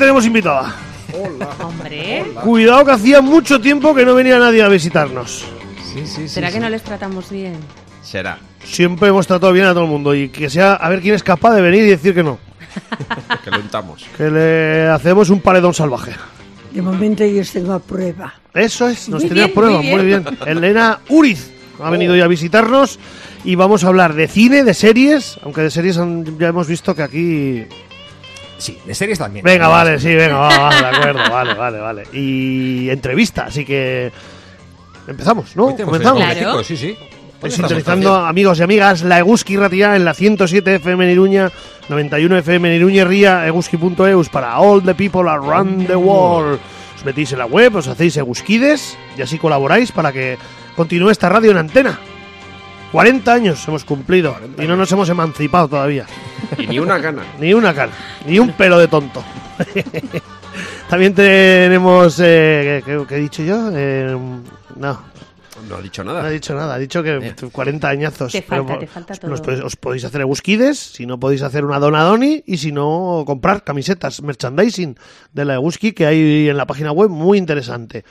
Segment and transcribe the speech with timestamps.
[0.00, 0.74] tenemos invitada.
[1.62, 5.44] Hombre, Cuidado que hacía mucho tiempo que no venía nadie a visitarnos.
[5.92, 6.28] Sí, sí, sí.
[6.28, 6.54] ¿será sí.
[6.54, 7.54] que no les tratamos bien?
[8.02, 8.38] Será.
[8.64, 11.22] Siempre hemos tratado bien a todo el mundo y que sea a ver quién es
[11.22, 12.38] capaz de venir y decir que no.
[13.44, 14.04] Que lo untamos.
[14.16, 16.12] Que le hacemos un paredón salvaje.
[16.72, 18.34] De momento yo os tengo a prueba.
[18.54, 20.24] Eso es, nos tenía prueba, muy muy bien.
[20.46, 21.50] Elena Uriz
[21.82, 22.98] ha venido ya a visitarnos
[23.44, 26.94] y vamos a hablar de cine, de series, aunque de series han- ya hemos visto
[26.94, 27.64] que aquí...
[28.60, 29.44] Sí, de series también.
[29.44, 32.02] Venga, vale, sí, venga, va, va, de acuerdo, vale, vale, vale.
[32.12, 34.12] Y entrevista, así que
[35.06, 35.74] empezamos, ¿no?
[35.76, 36.22] Comenzamos.
[36.22, 36.62] Claro.
[36.62, 36.96] Sí, sí.
[37.48, 41.50] Sintonizando, amigos y amigas, la Eguski Ratia en la 107 FM en Iruña,
[41.88, 46.60] 91 FM en Iruña y Ría, eguski.eus para all the people around the world.
[46.96, 50.36] Os metéis en la web, os hacéis eguskides y así colaboráis para que
[50.76, 51.98] continúe esta radio en antena.
[52.92, 56.06] 40 años hemos cumplido y no nos hemos emancipado todavía.
[56.58, 57.22] Y ni una gana.
[57.38, 57.92] Ni una cara,
[58.26, 59.22] ni un pelo de tonto.
[60.88, 62.18] También tenemos...
[62.22, 63.70] Eh, ¿qué, qué he dicho yo?
[63.72, 64.16] Eh,
[64.76, 65.00] no,
[65.68, 66.26] No ha dicho no nada.
[66.26, 68.32] ha dicho nada, ha dicho que 40 añazos.
[68.32, 69.66] Te falta, Pero te falta os- todo.
[69.66, 74.20] os podéis hacer egusquides, si no podéis hacer una donadoni y si no comprar camisetas,
[74.22, 74.96] merchandising
[75.32, 78.04] de la Eguski que hay en la página web muy interesante.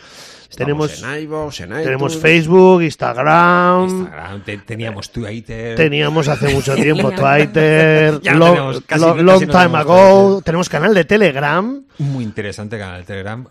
[0.55, 1.83] Tenemos en iVoox, en iTunes.
[1.85, 5.75] tenemos Facebook, Instagram, Instagram, te- teníamos Twitter.
[5.75, 7.11] teníamos hace mucho tiempo.
[7.11, 10.43] Twitter, long, tenemos, casi long- time ago, Twitter.
[10.45, 11.83] tenemos canal de Telegram.
[11.99, 13.45] Muy interesante canal de Telegram.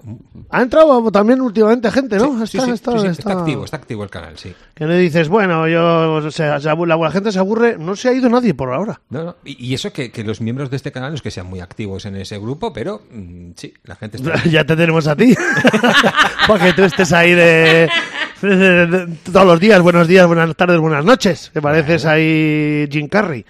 [0.51, 2.47] Ha entrado también últimamente gente, ¿no?
[2.47, 4.55] Sí, Está- sí, sí, está- sí, sí, está- está activo, está activo el canal, sí.
[4.75, 8.13] Que no dices, bueno, yo, o sea, la, la gente se aburre, no se ha
[8.15, 9.01] ido nadie por ahora.
[9.11, 9.37] No, no.
[9.45, 11.61] Y, y eso que, que los miembros de este canal no es que sean muy
[11.61, 14.43] activos en ese grupo, pero mm, sí, la gente está.
[14.51, 15.35] ya te tenemos a ti.
[16.49, 17.89] Para que tú estés ahí de,
[18.43, 19.81] de- de- de- todos los días.
[19.81, 21.51] Buenos días, buenas tardes, buenas noches.
[21.53, 23.45] Que pareces ahí Jim Carrey.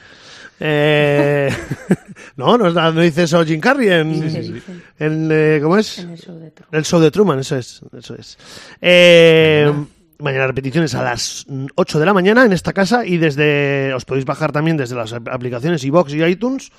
[0.60, 1.48] Eh,
[2.36, 5.98] no, no, no dice eso Jim Carrey en, eh, ¿cómo es?
[5.98, 6.68] En el show de Truman.
[6.72, 7.80] El show de Truman, eso es.
[7.96, 8.36] Eso es.
[8.80, 9.72] Eh,
[10.18, 11.46] mañana repeticiones a las
[11.76, 15.12] 8 de la mañana en esta casa y desde os podéis bajar también desde las
[15.12, 16.70] ap- aplicaciones iBox y iTunes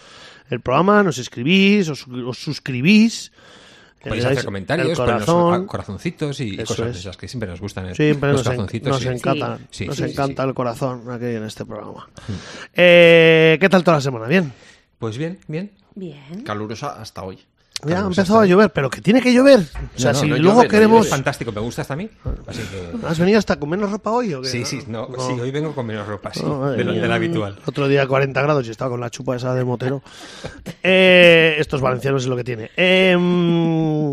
[0.50, 3.32] el programa, nos escribís, os, os suscribís.
[4.08, 5.64] Podéis dais hacer comentarios, ponernos corazón.
[5.64, 6.98] a- corazoncitos y cosas de es.
[7.00, 7.88] esas que siempre nos gustan.
[7.90, 7.96] ¿eh?
[7.96, 8.90] Siempre los nos, en- corazoncitos.
[8.92, 9.08] nos sí.
[9.10, 10.50] encanta, Sí, nos sí, sí, encanta sí.
[10.50, 12.08] el corazón aquí en este programa.
[12.74, 14.28] Eh, ¿Qué tal toda la semana?
[14.28, 14.52] Bien.
[15.00, 15.72] Pues bien, bien.
[15.96, 16.44] Bien.
[16.46, 17.40] Calurosa hasta hoy.
[17.86, 19.60] Ya ha empezado a llover, pero que tiene que llover.
[19.96, 21.06] O sea, No, no, si no luego llueve, queremos...
[21.06, 22.10] Es fantástico, me gusta hasta a mí.
[22.46, 23.08] Así que.
[23.08, 24.50] ¿Has venido hasta con menos ropa hoy o qué?
[24.50, 27.58] Sí, sí, no, sí, hoy vengo con menos ropa, sí, Oh, de lo, del habitual.
[27.66, 30.02] Otro día 40 grados y estaba con la chupa esa de motero.
[30.84, 32.72] Eh, estos valencianos es lo que tiene.
[32.76, 34.12] Eh, mm,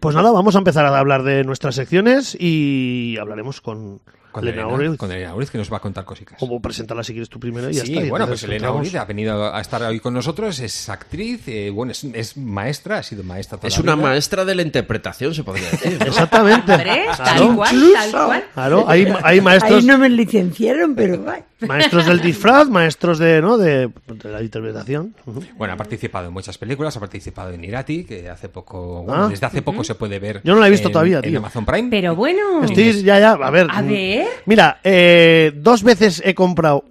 [0.00, 4.00] pues nada, vamos a empezar a hablar de nuestras secciones y hablaremos con,
[4.40, 4.96] Con Elena Uriz.
[4.98, 6.36] con Elena Uriz, que nos va a contar cositas.
[6.38, 8.06] Cómo presentarla si quieres tú primero y ya Sí, está.
[8.06, 8.70] y bueno, pues Elena.
[8.70, 12.98] Uriz ha venido a estar hoy con nosotros, es actriz, eh, bueno, es, es maestra,
[12.98, 14.06] ha sido maestra toda Es la una vida.
[14.08, 15.98] maestra de la interpretación, se podría decir.
[15.98, 16.06] ¿no?
[16.06, 16.72] Exactamente.
[16.72, 17.56] Hombre, tal Claro.
[17.56, 18.44] cual, tal cual.
[18.54, 21.24] Claro, hay, hay maestros, Ahí no me licenciaron, pero
[21.60, 23.56] maestros del disfraz, maestros de, ¿no?
[23.56, 25.14] de, de la interpretación.
[25.56, 29.28] Bueno, ha participado en muchas películas, ha participado en Irati, que hace poco, bueno, Ah.
[29.28, 30.40] desde hace poco se puede ver.
[30.44, 31.38] Yo no la he visto en- todavía, en tío.
[31.38, 31.88] Amazon Prime.
[31.90, 32.62] Pero bueno.
[32.64, 33.66] Estoy ya, ya, a ver.
[33.70, 33.86] A mm,
[34.26, 34.42] ver.
[34.46, 36.84] Mira, eh, dos veces he comprado.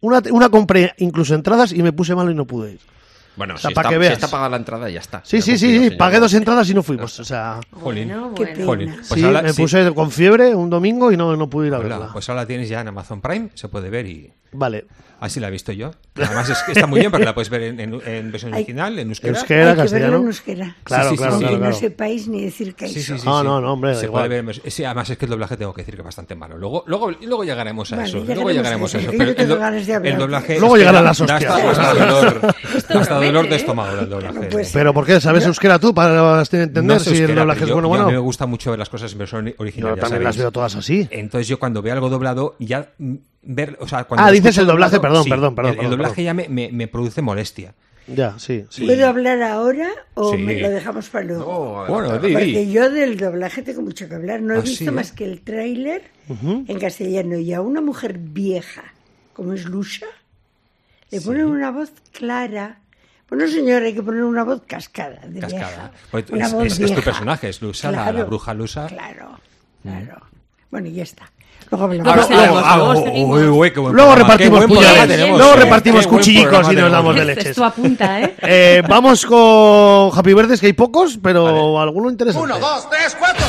[0.00, 2.80] Una, una compré incluso entradas y me puse malo y no pude ir.
[3.34, 4.12] Bueno, O sea, si, pa' está, que si veas.
[4.14, 5.22] está pagada la entrada, ya está.
[5.24, 7.18] Sí, Ya sí, sí, sí, pagué dos entradas y no fuimos.
[7.18, 8.08] O sea, Jolín.
[8.08, 8.66] Bueno, bueno.
[8.66, 8.94] Jolín.
[8.96, 9.62] Pues sí, ahora- me sí.
[9.62, 12.12] puse con fiebre un domingo y no, no pude ir a Hola, verla.
[12.12, 14.84] pues ahora la tienes ya en Amazon Prime, se puede ver y Vale.
[15.22, 15.92] Así la he visto yo.
[16.16, 18.98] Además es que está muy bien porque la puedes ver en, en- en versión original,
[18.98, 19.38] en euskera.
[19.38, 20.16] Euskera, Hay que verlo castellano.
[20.18, 20.76] en euskera.
[20.84, 21.72] Claro, Sí, sí, claro, sí, claro, claro.
[21.72, 23.46] no sepáis ni decir que hay Sí, sí, sí, No, sí.
[23.46, 24.26] no, no, hombre, Se igual.
[24.28, 24.60] puede ver.
[24.70, 26.58] Sí, además es que el doblaje tengo que decir que es bastante malo.
[26.58, 28.18] Luego, luego, luego llegaremos a Vale, eso.
[28.18, 30.58] llegaremos Luego llegaremos a eso, Pero el, do- el doblaje.
[30.60, 31.78] Luego llegarán las da hasta, hostias.
[31.78, 32.54] hasta dolor,
[33.00, 33.56] hasta dolor de ¿eh?
[33.56, 34.34] estómago el doblaje.
[34.40, 34.72] No puede ser.
[34.74, 35.20] Pero ¿por qué?
[35.20, 37.90] ¿Sabes euskera tú para entender No sé si el euskera, doblaje pero es bueno o
[37.90, 38.22] yo- A mí me bueno?
[38.22, 39.94] gusta mucho ver las cosas en versión original.
[39.94, 41.06] Yo también las veo todas así.
[41.10, 42.88] Entonces yo cuando veo algo doblado ya
[43.44, 46.14] ver, o sea, cuando Ah, dices el doblaje, doblado, perdón, sí, perdón, perdón, El, doblaje
[46.16, 46.24] perdón.
[46.24, 47.74] ya me, me, me produce molestia.
[48.08, 48.84] Ya, sí, sí.
[48.84, 50.38] ¿Puedo hablar ahora o Sí.
[50.38, 51.84] me lo dejamos para luego?
[51.86, 54.42] No, Bueno, Porque yo del doblaje tengo mucho que hablar.
[54.42, 54.90] No he Ah, visto sí, ¿eh?
[54.90, 58.82] más que el tráiler en castellano y a una mujer vieja,
[59.34, 60.06] como es Lucha,
[61.10, 62.80] le ponen una voz clara.
[63.28, 65.20] Bueno, señor, hay que poner una voz cascada.
[65.26, 65.66] De Cascada.
[65.68, 65.90] vieja.
[66.10, 67.02] Pues Una es- voz es- es tu vieja.
[67.02, 68.88] personaje, es Lusa, la- la bruja Lusa.
[68.88, 69.38] Claro,
[69.82, 70.22] claro.
[70.70, 71.30] Bueno, y ya está.
[73.92, 75.28] Luego repartimos puñales.
[75.28, 77.58] Luego repartimos cuchillicos y nos damos de leches.
[77.58, 78.82] apunta, ¿eh?
[78.88, 82.44] Vamos con Happy Verdes, que hay pocos, pero alguno interesante.
[82.44, 83.46] Uno, dos, tres, cuatro.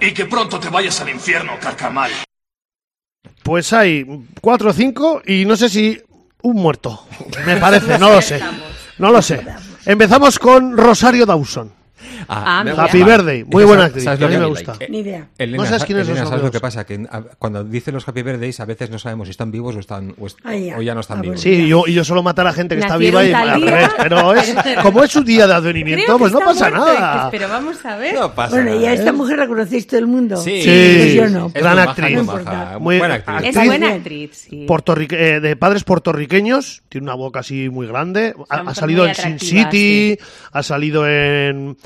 [0.00, 2.10] y que pronto te vayas al infierno, carcamal.
[3.50, 4.06] Pues hay
[4.40, 6.00] cuatro o cinco y no sé si
[6.42, 7.04] un muerto.
[7.44, 8.40] Me parece, no lo sé.
[8.98, 9.44] No lo sé.
[9.86, 11.72] Empezamos con Rosario Dawson.
[12.28, 12.84] Ah, mira.
[12.84, 13.00] Happy.
[13.00, 14.06] Es Muy buena sabes- actriz.
[14.06, 14.74] A lo mí que me gusta.
[14.80, 15.28] Eh, Ni idea.
[15.38, 16.84] Elena, No sabes sa- quiénes son Elena, los ¿sabes lo que pasa?
[16.86, 19.80] Que ah, cuando dicen los Happy Birthdays a veces no sabemos si están vivos o,
[19.80, 20.76] están, o, est- Ah, ya.
[20.78, 21.40] o ya no están Ah, vivos.
[21.40, 23.90] Sí, yo, y yo solo matar a gente que está viva y al revés.
[23.98, 27.30] Pero es, como es su día de advenimiento, pues no pasa muerto, nada.
[27.30, 28.14] Pero vamos a ver.
[28.14, 28.92] No pasa Bueno, y a nada.
[28.94, 30.36] esta mujer la conocéis todo el mundo.
[30.36, 30.96] Sí, Sí.
[31.00, 31.46] Pues yo no.
[31.54, 32.18] Es Gran actriz.
[32.80, 33.56] muy buena actriz.
[33.56, 34.66] Es buena actriz, sí.
[35.10, 38.34] Eh, de padres puertorriqueños, tiene una boca así muy grande.
[38.48, 40.18] Ha, Son salido en Sin City,
[40.52, 41.76] ha salido en.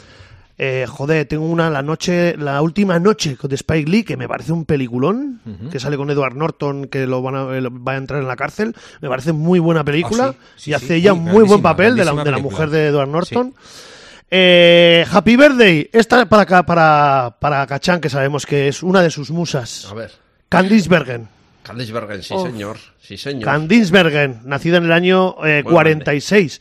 [0.56, 4.52] Eh, joder, tengo una, la noche, la última noche de Spike Lee, que me parece
[4.52, 5.40] un peliculón,
[5.72, 8.28] que sale con Edward Norton, que lo van a, eh, lo- va a entrar en
[8.28, 8.74] la cárcel.
[9.00, 10.26] Me parece muy buena película.
[10.28, 10.74] Ah, sí, sí, y sí.
[10.74, 13.54] hace ella un muy buen papel de la, de la mujer de Edward Norton.
[14.30, 19.30] Eh, Happy Birthday, esta para, para, para Cachán, que sabemos que es una de sus
[19.30, 19.86] musas.
[19.90, 20.10] A ver.
[20.48, 21.28] Candice Bergen.
[21.62, 22.76] Candice Bergen, sí, señor.
[23.00, 23.44] Sí, señor.
[23.44, 26.60] Candice Bergen, nacida en el año eh, Muy 46.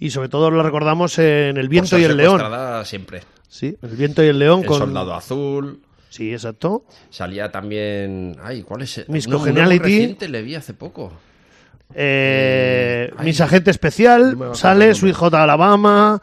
[0.00, 2.42] Y sobre todo la recordamos en El viento y el león.
[2.84, 3.22] siempre.
[3.54, 5.80] Sí, El viento y el león El con soldado azul.
[6.10, 6.84] Sí, exacto.
[7.08, 8.36] Salía también.
[8.42, 8.98] Ay, ¿cuál es?
[8.98, 9.78] el- Miss No, Congeniality.
[9.84, 11.12] reciente le vi hace poco.
[11.94, 16.20] Eh, Ay, Mis agente especial, no sale hijo de Alabama.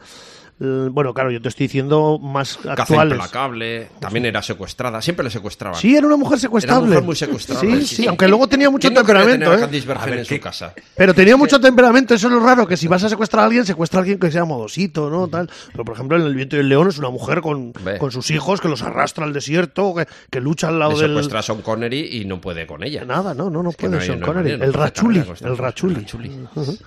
[0.64, 3.14] Eh, Bueno, claro, yo te estoy diciendo más Caza actuales.
[3.14, 3.88] implacable.
[3.98, 5.02] También era secuestrada.
[5.02, 5.80] Siempre le secuestraban.
[5.80, 6.82] Sí, era una mujer secuestrable.
[6.86, 7.96] Era mujer muy secuestrable, Sí, sí.
[7.96, 9.54] sí, aunque luego tenía mucho ¿Quién no quería temperamento.
[9.56, 9.60] ¿eh?
[9.60, 10.74] Candice Bergen A ver, en su ¿qué- casa.
[10.96, 13.64] Pero tenía mucho temperamento, eso es lo raro, que si vas a secuestrar a alguien,
[13.66, 15.26] secuestra a alguien que sea modosito, ¿no?
[15.28, 15.50] Tal.
[15.72, 17.98] Pero, por ejemplo, en El viento y el león es una mujer con, Ve.
[17.98, 21.10] con sus hijos que los arrastra al desierto, que, que lucha al lado Le del...
[21.10, 23.04] secuestra a Sean Connery y no puede con ella.
[23.04, 24.50] Nada, no, no, no puede no hay- Sean no hay Connery.
[24.52, 25.26] manera, el Rachuli, el
[25.58, 25.94] Rachuli.
[25.94, 26.06] cosa.
[26.12, 26.46] Rachuli.
[26.54, 26.78] Ujú.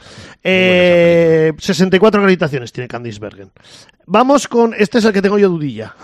[0.44, 3.52] Eh, 64 acreditaciones tiene Candice Bergen.
[4.08, 5.96] Vamos con, este es el que tengo yo dudilla.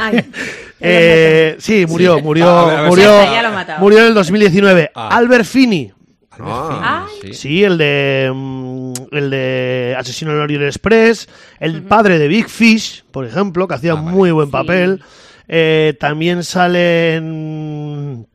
[0.00, 0.30] Ay,
[0.86, 4.90] Eh, sí, murió, murió, Ah, a ver, a ver, murió, en el 2019.
[4.94, 5.08] Ah.
[5.16, 5.92] Albert Finney.
[6.38, 7.32] Ah, sí.
[7.32, 11.28] Sí, el de mm, el de Asesino en el Orient Express,
[11.60, 14.10] el padre de Big Fish, por ejemplo, que hacía Ah, vale.
[14.10, 14.52] muy buen Sí.
[14.52, 15.02] papel.
[15.48, 18.26] Eh, también sale en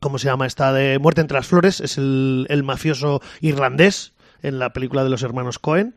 [0.00, 1.80] ¿cómo se llama esta de Muerte entre las flores?
[1.80, 5.94] Es el, el mafioso irlandés en la película de los hermanos Cohen.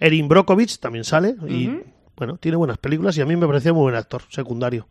[0.00, 1.70] Erin Brockovich también sale y
[2.16, 4.88] bueno, tiene buenas películas y a mí me parecía muy buen actor secundario.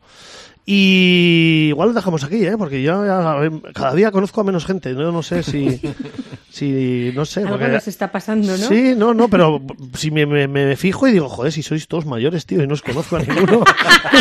[0.65, 2.55] Y igual lo dejamos aquí, ¿eh?
[2.57, 3.39] porque yo ya,
[3.73, 4.93] cada día conozco a menos gente.
[4.93, 5.81] No, no sé si,
[6.49, 7.41] si no sé.
[7.41, 8.67] algo porque- nos está pasando, ¿no?
[8.67, 9.61] Sí, no, no, pero
[9.95, 12.73] si me, me- me fijo y digo, joder, si sois todos mayores, tío, y no
[12.75, 13.63] os conozco a ninguno.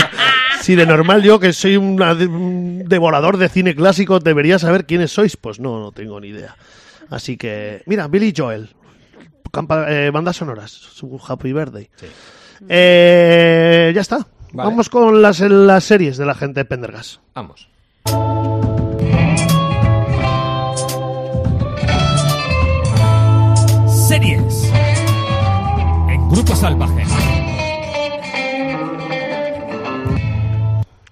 [0.62, 5.10] si de normal yo, que soy una un devorador de cine clásico, debería saber quiénes
[5.12, 5.36] sois.
[5.36, 6.56] Pues no, no tengo ni idea.
[7.10, 8.70] Así que, mira, Billy Joel,
[9.52, 11.88] campa- eh, bandas sonoras, su Happy Birthday.
[12.68, 14.26] Eh, ya está.
[14.52, 14.70] Vale.
[14.70, 17.20] Vamos con las, las series de la gente de Pendergas.
[17.34, 17.68] Vamos.
[24.08, 24.64] Series.
[26.08, 27.04] En Grupo Salvaje.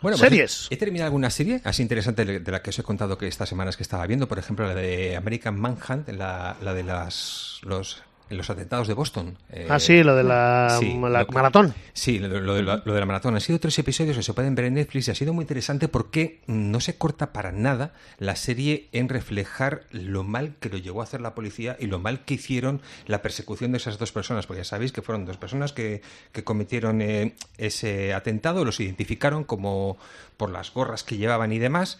[0.02, 0.68] Bueno, pues Series.
[0.70, 3.26] He, he terminado alguna serie así interesante de de la que os he contado que
[3.28, 7.58] estas semanas que estaba viendo, por ejemplo, la de American Manhunt, la, la de las,
[7.62, 9.36] los, los atentados de Boston.
[9.50, 11.74] Eh, ah, sí, lo de la, sí, la lo que- maratón.
[11.92, 13.34] Sí, lo, lo de la, lo de la maratón.
[13.34, 15.88] Han sido tres episodios que se pueden ver en Netflix y ha sido muy interesante
[15.88, 21.00] porque no se corta para nada la serie en reflejar lo mal que lo llevó
[21.00, 24.46] a hacer la policía y lo mal que hicieron la persecución de esas dos personas.
[24.46, 26.02] Porque ya sabéis que fueron dos personas que,
[26.32, 29.98] que cometieron eh, ese atentado, los identificaron como
[30.36, 31.98] por las gorras que llevaban y demás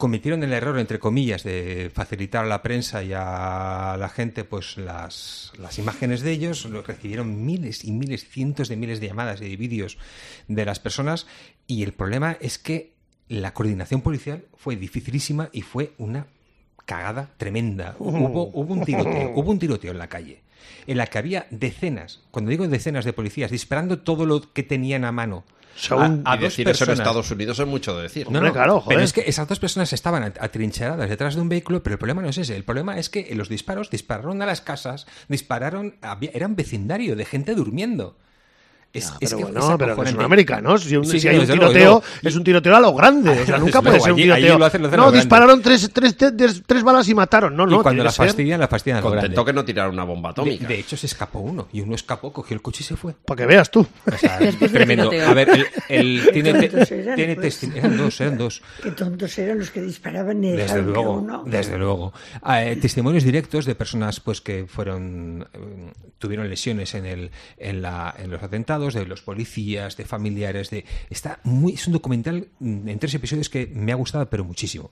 [0.00, 4.76] cometieron el error, entre comillas, de facilitar a la prensa y a la gente pues
[4.78, 6.64] las, las imágenes de ellos.
[6.64, 9.98] Lo- Recibieron miles y miles, cientos de miles de llamadas y de vídeos
[10.48, 11.26] de las personas.
[11.68, 12.94] Y el problema es que
[13.28, 16.26] la coordinación policial fue dificilísima y fue una
[16.86, 17.94] cagada tremenda.
[18.00, 20.42] Hubo, hubo un tiroteo, hubo un tiroteo en la calle
[20.86, 25.04] en la que había decenas, cuando digo decenas de policías, disparando todo lo que tenían
[25.04, 25.44] a mano.
[25.76, 26.98] Según- a, a y dos decir eso en personas.
[26.98, 28.24] Estados Unidos es mucho de decir.
[28.24, 28.96] No, Hombre, no, claro, joder.
[28.96, 31.98] pero es que esas dos personas estaban at- atrincheradas detrás de un vehículo, pero el
[31.98, 32.54] problema no es ese.
[32.56, 37.24] El problema es que los disparos dispararon a las casas, dispararon, había- eran vecindario de
[37.24, 38.18] gente durmiendo.
[38.92, 40.82] Es, Ah, es pero que bueno, es pero que son americanos.
[40.82, 42.02] Si, un- Sí, si sí, hay un luego, tiroteo, luego.
[42.22, 43.30] es un tiroteo a lo grande.
[43.30, 44.46] O sea, nunca puede luego, ser un allí- tiroteo.
[44.50, 47.54] allí lo hacen- lo hacen a no, dispararon tres, tres, tres- tres balas y mataron.
[47.56, 47.82] No, y no.
[47.82, 49.28] cuando tiene la que ser fastidian, la fastidian a lo grande.
[49.28, 50.66] Contento que no tiraron una bomba De, atómica.
[50.66, 51.68] de hecho, se escapó uno.
[51.72, 53.14] Y uno escapó, cogió el coche y se fue.
[53.24, 53.86] Para que veas tú.
[54.12, 54.38] O sea,
[54.72, 55.08] tremendo.
[55.24, 57.62] A ver, el, el- tiene, eran, tiene pues.
[57.62, 58.60] Eran dos, eran dos.
[58.82, 61.44] Qué tontos eran los que disparaban y Desde luego, uno...
[61.46, 62.12] desde luego.
[62.42, 67.82] Ah, eh, testimonios directos de personas pues que fueron eh, tuvieron lesiones en el en,
[67.82, 72.48] la, en los atentados de los policías, de familiares, de está muy es un documental
[72.58, 74.90] mm, en tres episodios que me ha gustado pero muchísimo.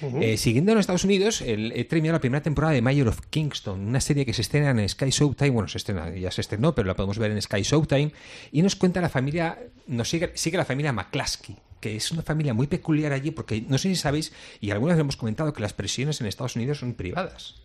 [0.00, 3.80] Eh, siguiendo en Estados Unidos, el, he terminado la primera temporada de Mayor of Kingston,
[3.80, 6.86] una serie que se estrena en Sky Showtime, bueno, se estrena, ya se estrenó, pero
[6.86, 8.12] la podemos ver en Sky Showtime,
[8.52, 9.58] y nos cuenta la familia,
[9.88, 13.76] nos sigue, sigue la familia McClaskey, que es una familia muy peculiar allí, porque no
[13.76, 17.56] sé si sabéis, y algunas hemos comentado que las prisiones en Estados Unidos son privadas.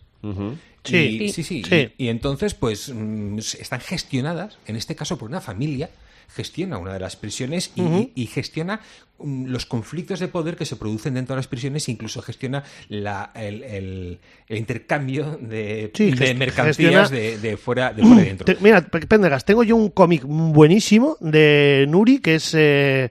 [0.84, 1.62] Sí, Y- sí, sí.
[1.68, 1.90] sí.
[1.98, 5.88] Y, y entonces, pues, mm, están gestionadas, en este caso por una familia,
[6.34, 8.80] gestiona una de las prisiones y, y gestiona
[9.18, 13.30] mm, los conflictos de poder que se producen dentro de las prisiones, incluso gestiona la-
[13.34, 18.44] el, el- el intercambio de, Sí, de mercancías gestiona- de, de fuera de fuera dentro.
[18.44, 22.52] Te- mira, Pe- Pendergas, tengo yo un cómic buenísimo de Nuri que es.
[22.54, 23.10] eh,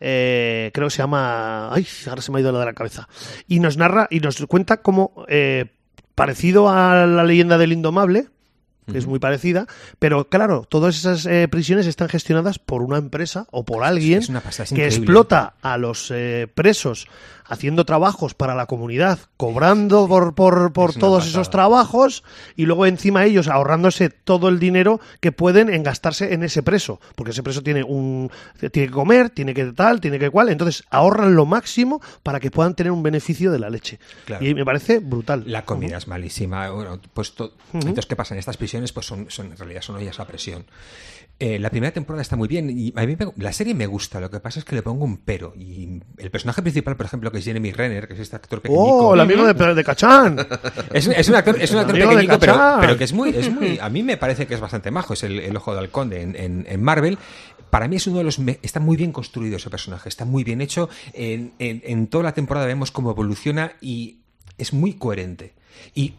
[0.00, 1.72] eh, creo que se llama.
[1.72, 3.08] Ay, ahora se me ha ido la de la cabeza.
[3.48, 5.24] Y nos narra y nos cuenta cómo.
[5.28, 5.66] eh,
[6.14, 8.26] parecido a la leyenda del Indomable,
[8.92, 9.66] es muy parecida,
[9.98, 14.60] pero claro, todas esas eh, prisiones están gestionadas por una empresa o por alguien es
[14.60, 17.08] es que explota a los eh, presos
[17.46, 22.24] haciendo trabajos para la comunidad, cobrando por, por, por Es todos esos trabajos
[22.56, 27.00] y luego encima ellos ahorrándose todo el dinero que pueden en gastarse en ese preso,
[27.14, 28.30] porque ese preso tiene un
[28.72, 32.50] tiene que comer, tiene que tal, tiene que cual, entonces ahorran lo máximo para que
[32.50, 33.98] puedan tener un beneficio de la leche.
[34.24, 34.44] Claro.
[34.44, 35.44] Y me parece brutal.
[35.46, 36.70] La comida es malísima.
[36.70, 37.34] Bueno, pues
[37.72, 38.34] entonces, ¿qué pasa?
[38.34, 40.66] En estas prisiones, pues son, son en realidad son ollas a presión.
[41.40, 44.20] Eh, la primera temporada está muy bien y a mí me- la serie me gusta.
[44.20, 45.52] Lo que pasa es que le pongo un pero.
[45.56, 49.08] Y el personaje principal, por ejemplo, que es Jeremy Renner, que es este actor pequeñico.
[49.08, 50.38] ¡Oh, el amigo de, de Cachán!
[50.92, 53.78] Es, es un actor, es un actor pequeñico, pero, pero que es muy, es muy.
[53.80, 55.14] A mí me parece que es bastante majo.
[55.14, 57.18] Es el, el ojo de halcón de- en, en- en Marvel.
[57.68, 58.38] Para mí es uno de los.
[58.38, 60.08] me- está muy bien construido ese personaje.
[60.08, 60.88] Está muy bien hecho.
[61.14, 64.20] En- en toda la temporada vemos cómo evoluciona y
[64.56, 65.54] es muy coherente.
[65.94, 66.14] Y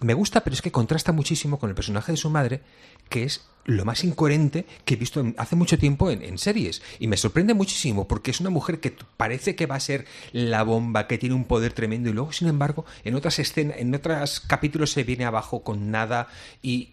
[0.00, 2.60] me, gusta, pero es que contrasta muchísimo con el personaje de su madre,
[3.08, 6.82] que es lo más incoherente que he visto hace mucho tiempo en, series.
[6.98, 10.62] Y me sorprende muchísimo porque es una mujer que parece que va a ser la
[10.62, 14.40] bomba, que tiene un poder tremendo y luego, sin embargo, en otras escenas, en otros
[14.40, 16.28] capítulos se viene abajo con nada
[16.62, 16.91] y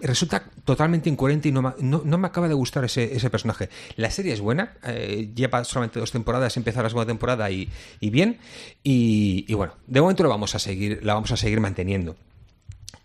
[0.00, 3.68] resulta totalmente incoherente y no, no, me acaba de gustar ese, ese personaje.
[3.96, 7.68] La serie es buena, eh, lleva solamente dos temporadas, empezó la segunda temporada y,
[8.00, 8.38] y bien.
[8.82, 12.16] Y, y bueno, de momento lo vamos a seguir, la vamos a seguir manteniendo.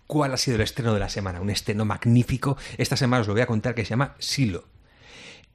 [0.07, 1.39] ¿Cuál ha sido el estreno de la semana?
[1.39, 2.57] Un estreno magnífico.
[2.77, 4.65] Esta semana os lo voy a contar que se llama Silo.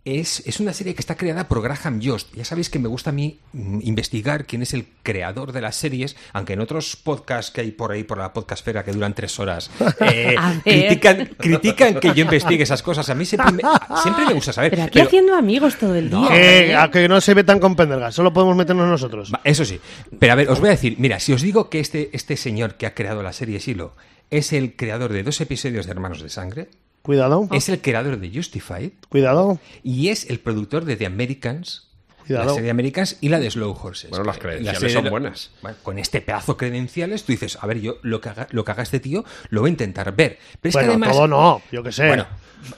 [0.07, 2.33] Es, es una serie que está creada por Graham Yost.
[2.33, 5.75] Ya sabéis que me gusta a mí mm, investigar quién es el creador de las
[5.75, 9.37] series, aunque en otros podcasts que hay por ahí, por la podcastfera, que duran tres
[9.41, 9.69] horas,
[10.01, 13.11] eh, critican, critican que yo investigue esas cosas.
[13.11, 13.63] A mí siempre me,
[14.01, 14.71] siempre me gusta saber.
[14.71, 16.29] Pero aquí pero- haciendo amigos todo el día.
[16.29, 16.77] Que, ¿eh?
[16.77, 19.33] a que no se ve tan con Pendergas, solo podemos meternos nosotros.
[19.43, 19.81] Eso sí.
[20.21, 22.77] Pero a ver, os voy a decir, mira, si os digo que este, este señor
[22.77, 23.97] que ha creado la serie Silo
[24.31, 26.69] es el creador de dos episodios de Hermanos de Sangre,
[27.07, 29.61] Cuidado, es el creador de Justified cuidado.
[29.85, 31.85] y es el productor de The Americans.
[32.27, 32.47] Cuidado.
[32.49, 34.11] La serie Americans y la de Slow Horses.
[34.11, 35.53] Bueno, las credenciales serie son de- buenas.
[35.63, 38.65] Bueno, con este pedazo de credenciales, tú dices, a ver, yo lo que haga, lo
[38.65, 40.37] que haga este tío lo voy a intentar ver.
[40.61, 41.13] Pero es bueno, que además.
[41.13, 42.09] todo no, yo que sé.
[42.09, 42.27] Bueno,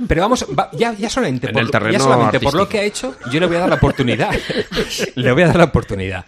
[0.07, 3.17] pero vamos, va- ya, ya solamente, En por, ya solamente por lo que ha hecho,
[3.33, 4.31] yo le voy a dar la oportunidad.
[5.15, 6.27] le voy a dar la oportunidad.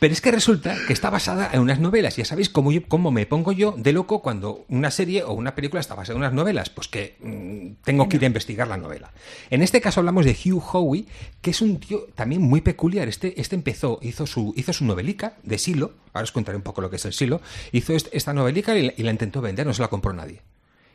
[0.00, 2.16] Pero es que resulta que está basada en unas novelas.
[2.16, 5.54] Ya sabéis cómo, yo- cómo me pongo yo de loco cuando una serie o una
[5.54, 6.70] película está basada en unas novelas.
[6.70, 9.12] Pues que mm, tengo que ir a investigar la novela.
[9.50, 11.06] En este caso hablamos de Hugh Howey,
[11.42, 13.08] que es un tío también muy peculiar.
[13.08, 15.92] Este, este empezó, hizo su, hizo su novelica de Silo.
[16.14, 17.42] Ahora os contaré un poco lo que es el Silo.
[17.70, 20.40] Hizo est- esta novelica y la, y la intentó vender, no se la compró nadie.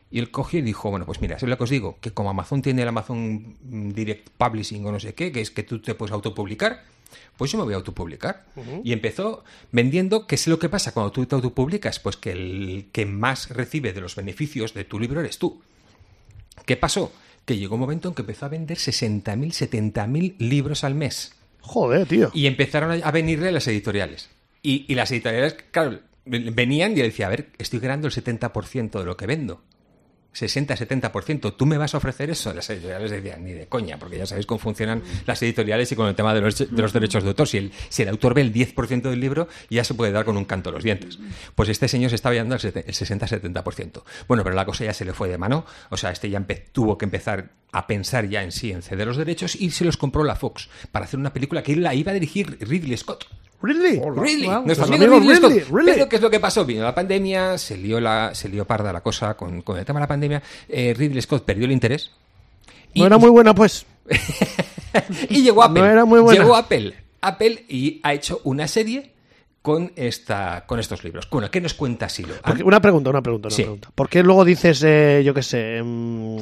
[0.10, 2.30] Y él cogió y dijo, bueno, pues mira, es lo que os digo, que como
[2.32, 5.80] Amazon tiene el Amazon mm, Direct Publishing o no sé qué, que es que tú
[5.80, 6.84] te puedes autopublicar,
[7.38, 8.46] pues yo me voy a autopublicar.
[8.84, 12.00] Y empezó vendiendo, ¿qué es lo que pasa cuando tú te autopublicas?
[12.00, 15.62] Pues que el que más recibe de los beneficios de tu libro eres tú.
[16.66, 17.12] ¿Qué pasó?
[17.46, 19.24] Que llegó un momento en que empezó a vender 60.000,
[19.94, 21.34] 70.000 libros al mes.
[21.62, 22.32] Joder, tío.
[22.34, 24.30] Y empezaron a- venirle las editoriales.
[24.64, 28.98] Y, y las editoriales, claro, venían y yo decía, a ver, estoy ganando el 70%
[29.00, 29.62] de lo que vendo.
[30.36, 32.54] 60-70%, ¿tú me vas a ofrecer eso?
[32.54, 36.08] Las editoriales decían, ni de coña, porque ya sabéis cómo funcionan las editoriales y con
[36.08, 37.48] el tema de los, de los derechos de autor.
[37.48, 40.38] Si el, si el autor ve el 10% del libro, ya se puede dar con
[40.38, 41.20] un canto a los dientes.
[41.56, 44.04] Pues este señor se estaba llevando el sete- el 60-70%.
[44.28, 45.66] Bueno, pero la cosa ya se le fue de mano.
[45.90, 49.18] O sea, este ya tuvo que empezar a pensar ya en sí, en ceder los
[49.18, 52.14] derechos, y se los compró la Fox para hacer una película que la iba a
[52.14, 53.26] dirigir Ridley Scott.
[53.62, 54.00] Really?
[54.00, 54.66] Ridley, Wow.
[54.66, 55.76] nuestro Pues amigo amigo Ridley Ridley, Scott.
[55.76, 55.94] Ridley.
[55.96, 56.66] Pero ¿qué es lo que pasó?
[56.66, 60.00] Vino la pandemia, se lió, la, se lió parda la cosa con, con el tema
[60.00, 60.44] de la pandemia.
[60.70, 62.12] Eh, Ridley Scott perdió el interés.
[62.94, 63.86] Y, No era muy buena, pues.
[65.30, 65.82] y llegó Apple.
[65.82, 66.40] No era muy buena.
[66.42, 66.94] Llegó Apple.
[67.22, 69.12] Apple y ha hecho una serie
[69.64, 71.28] con, esta, con estos libros.
[71.32, 72.36] Bueno, ¿qué nos cuenta Silo?
[72.46, 73.64] Porque- una pregunta, una pregunta, una Sí.
[73.64, 73.90] pregunta.
[73.96, 76.38] ¿Por qué luego dices, eh, yo qué sé, mm,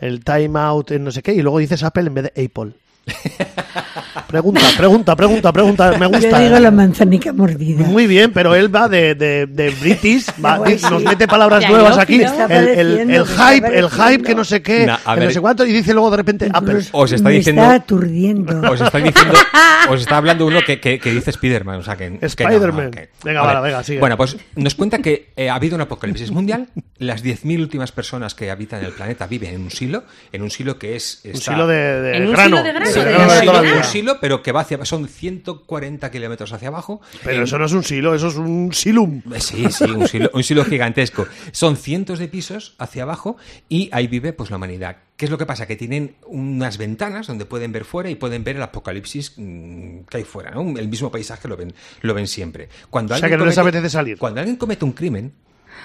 [0.00, 2.72] el time out en no sé qué y luego dices Apple en vez de Apple?
[4.32, 5.90] pregunta, pregunta, pregunta, pregunta.
[5.92, 6.38] Me Yo gusta.
[6.40, 7.84] digo la manzanica mordida.
[7.84, 10.86] Muy bien, pero él va de, de, de British, va- Pues sí.
[10.90, 12.20] nos mete palabras nuevas aquí.
[12.20, 15.32] El, hype, el hype que no sé qué, Na- a que no ver.
[15.34, 16.72] sé cuánto, y dice luego de repente Apple.
[16.72, 18.60] Incluso Os está diciendo- está aturdiendo.
[18.72, 19.34] Os está diciendo,
[19.90, 22.90] os está hablando uno que, que- que dice Spider-Man, o sea que, que no, Spider-Man.
[22.90, 24.00] que- Venga, vale, venga, sigue.
[24.00, 28.34] Bueno, pues nos cuenta que eh, ha habido un apocalipsis mundial, las 10.000 últimas personas
[28.34, 31.20] que habitan el planeta viven en un silo, en un silo que es...
[31.24, 32.56] Un silo de, de ¿En un grano.
[32.58, 32.90] silo de grano?
[32.90, 33.12] de De
[33.46, 34.84] grano un silo, pero que va hacia...
[34.84, 37.00] Son 140 kilómetros hacia abajo.
[37.24, 39.20] Pero En- eso no es un silo, eso es un silum.
[39.34, 41.26] Eh, Sí, sí, un silo, un silo gigantesco.
[41.50, 43.36] Son cientos de pisos hacia abajo
[43.68, 44.98] y ahí vive pues la humanidad.
[45.16, 45.66] ¿Qué es lo que pasa?
[45.66, 50.18] Que tienen unas ventanas donde pueden ver fuera y pueden ver el apocalipsis mm, que
[50.18, 50.62] hay fuera, ¿no?
[50.78, 52.68] El mismo paisaje lo ven, lo ven siempre.
[52.90, 54.18] Cuando O sea, alguien que no les apetece salir.
[54.18, 55.32] Cuando alguien comete un crimen,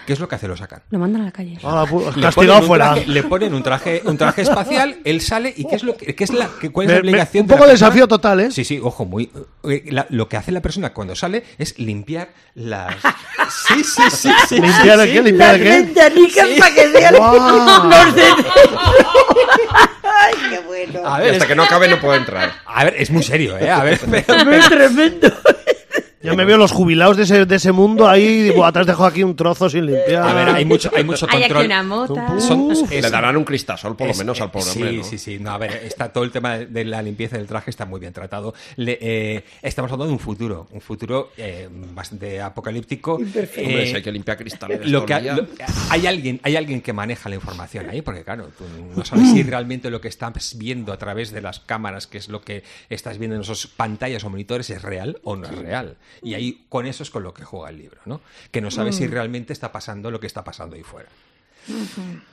[0.06, 0.48] ¿qué es lo que hace?
[0.48, 0.82] Lo sacan.
[0.89, 1.58] Lo mandan a la calle.
[1.63, 2.86] Ah, pu- Le castigado ponen, un fuera.
[2.93, 6.15] traje, le ponen un traje, un traje espacial, él sale y ¿qué es lo que,
[6.15, 7.41] qué es la, cuál es la Me- me- obligación?
[7.43, 7.89] un de la poco de persona?
[7.89, 8.52] desafío total, ¿eh?
[8.52, 9.32] Sí, sí, ojo, muy.
[9.69, 12.95] eh, la- lo que hace la persona cuando sale es limpiar las.
[13.67, 14.56] Sí, sí, sí, sí.
[14.60, 15.21] ¿Limpiar de qué?
[15.21, 15.63] ¿Limpiar qué?
[15.69, 18.23] ventanicas para que vean los de
[20.19, 21.06] Ay, qué bueno.
[21.08, 22.52] A ver, hasta es, que no acabe no puedo entrar.
[22.65, 23.69] a ver, es muy serio, ¿eh?
[23.69, 25.32] A ver, pero- Es tremendo.
[26.32, 28.44] Ya me veo los jubilados de ese, de ese mundo ahí.
[28.44, 30.24] Digo, atrás dejo aquí un trozo sin limpiar.
[30.28, 31.66] a ver, hay mucho, hay mucho Hay aquí control.
[31.66, 32.40] una mota.
[32.40, 34.98] Son- es- Le darán un cristasol, por lo Es- menos, al pobre sí, hombre.
[34.98, 35.04] ¿no?
[35.04, 37.86] Sí, sí, no, a ver, está todo el tema de- la limpieza del traje está
[37.86, 38.54] muy bien tratado.
[38.76, 43.13] Le- eh, estamos hablando de un futuro, un futuro eh, bastante apocalíptico.
[43.16, 44.86] Hombre, Eh, si hay que limpiar cristales.
[44.90, 45.48] lo que lo-
[45.90, 48.63] hay alguien hay alguien que maneja la información ahí porque claro tú
[48.96, 52.30] no sabes si realmente lo que estás viendo a través de las cámaras que es
[52.30, 55.96] lo que estás viendo en esas pantallas o monitores es real o no es real
[56.21, 58.95] y ahí con eso es con lo que juega el libro no que no sabes
[58.95, 61.10] si realmente está pasando lo que está pasando ahí fuera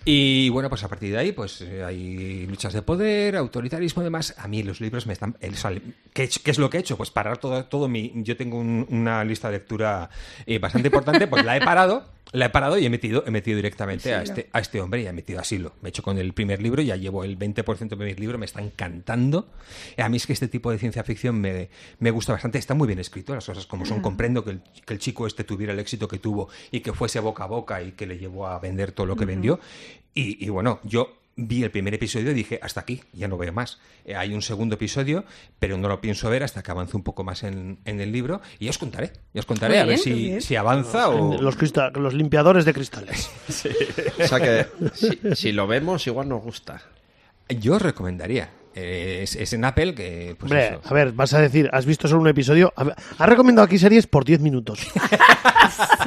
[0.04, 4.04] y bueno, pues a partir de ahí, pues eh, hay luchas de poder, autoritarismo y
[4.04, 4.34] demás.
[4.38, 5.36] A mí los libros me están...
[5.40, 5.54] el-
[6.12, 6.96] ¿qué, es lo que he hecho?
[6.96, 8.12] Pues parar todo, todo mi...
[8.16, 10.10] Yo tengo un- una lista de lectura
[10.46, 13.56] eh, bastante importante, pues la he parado, la he parado y he metido, he metido
[13.56, 15.72] directamente a este, a este hombre y he metido asilo.
[15.82, 18.46] Me he hecho con el primer libro, ya llevo el 20% de mi libro, me
[18.46, 19.48] está encantando.
[19.98, 22.86] A mí es que este tipo de ciencia ficción me, me gusta bastante, está muy
[22.86, 24.00] bien escrito, las cosas como son.
[24.00, 27.20] Comprendo que el, que el chico este tuviera el éxito que tuvo y que fuese
[27.20, 29.60] boca a boca y que le llevó a vender todo lo que vendió.
[30.14, 33.52] Y, y bueno, yo vi el primer episodio y dije, hasta aquí, ya no veo
[33.52, 33.80] más.
[34.04, 35.24] Eh, hay un segundo episodio,
[35.58, 38.40] pero no lo pienso ver hasta que avance un poco más en, en el libro
[38.60, 39.10] y ya os contaré.
[39.32, 41.40] Ya os contaré a ver si, si avanza o...
[41.42, 43.30] Los, crista- los limpiadores de cristales.
[44.22, 46.80] O sea que si, si lo vemos, igual nos gusta.
[47.48, 48.50] Yo os recomendaría.
[48.76, 50.34] Eh, es, es en Apple que...
[50.38, 50.80] Pues Hombre, eso.
[50.84, 52.72] a ver, vas a decir, has visto solo un episodio.
[52.76, 54.80] Has recomendado aquí series por 10 minutos.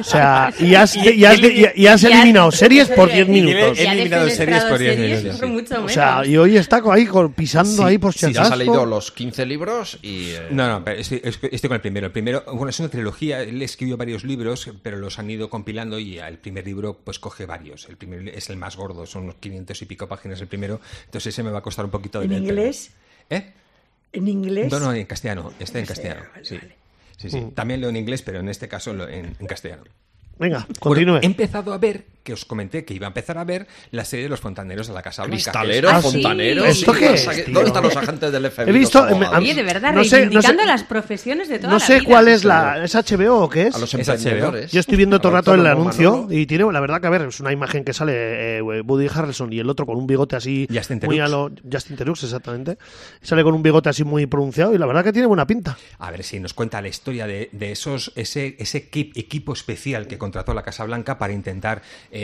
[0.00, 3.30] o sea, y has, y has, y- y has Y eliminado series por 10 Y
[3.30, 3.78] minutos.
[3.78, 5.74] He eliminado series por 10 series minutos, sí.
[5.84, 8.52] O sea, y hoy está ahí pisando Sí, ahí por si sí, acaso.
[8.52, 10.30] has leído los 15 libros y...
[10.30, 12.06] eh, No, no, pero estoy, estoy con el primero.
[12.06, 13.42] El primero, bueno, es una trilogía.
[13.42, 17.46] Él escribió varios libros, pero los han ido compilando y el primer libro, pues coge
[17.46, 17.88] varios.
[17.88, 20.80] El primero es el más gordo, son unos 500 y pico páginas el primero.
[21.06, 22.90] Entonces ese me va a costar un poquito de ¿En leer, pero- inglés?
[23.30, 23.52] ¿Eh?
[24.12, 24.70] ¿En inglés?
[24.72, 25.52] No, no, en castellano.
[25.58, 26.22] Está en castellano.
[26.32, 26.56] Vale, Sí.
[26.56, 26.74] vale.
[27.16, 27.46] Sí, sí.
[27.54, 29.82] También leo en inglés, pero en este caso en, en castellano.
[30.38, 31.16] Venga, Bueno, continúe.
[31.20, 34.24] he empezado a ver, que os comenté que iba a empezar a ver la serie
[34.24, 35.36] de los fontaneros de la Casa Blanca.
[35.36, 36.10] que es- Cristalero, Ah, sí.
[36.12, 36.64] fontanero.
[36.66, 37.26] ¿Esto qué es?
[37.50, 38.68] ¿Dónde están los agentes del FBI?
[38.68, 39.02] He visto-?
[39.38, 41.94] Oye, de verdad, No sé- no sé- reivindicando las profesiones de toda No la sé
[42.00, 42.04] vida.
[42.04, 42.84] cuál es la.
[42.84, 43.74] ¿Es HBO o qué es?
[43.74, 44.70] A los Es emprendedores.
[44.72, 46.32] Yo estoy viendo todo el rato el anuncio Manolo.
[46.34, 49.50] y tiene, la verdad que a ver, es una imagen que sale eh, Woody Harrelson
[49.54, 52.76] y el otro con un bigote así Justin muy a lo Justin Theroux, exactamente.
[53.22, 55.78] Sale con un bigote así muy pronunciado y la verdad que tiene buena pinta.
[55.98, 60.06] A ver si nos cuenta la historia de, de esos ese, ese equi- equipo especial
[60.06, 62.17] que contrató la Casa Blanca para intentar eh,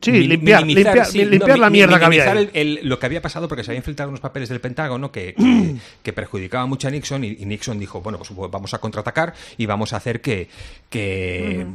[0.00, 2.32] Sí, mi- limpiar, minimizar, limpiar, sí, limpiar no, la mi- mierda que había.
[2.32, 5.34] el- el- lo que había pasado porque se habían filtrado unos papeles del Pentágono que,
[5.34, 9.34] que, que perjudicaban mucho a Nixon y, y Nixon dijo, bueno, pues vamos a contraatacar
[9.56, 10.48] y vamos a hacer que,
[10.88, 11.66] que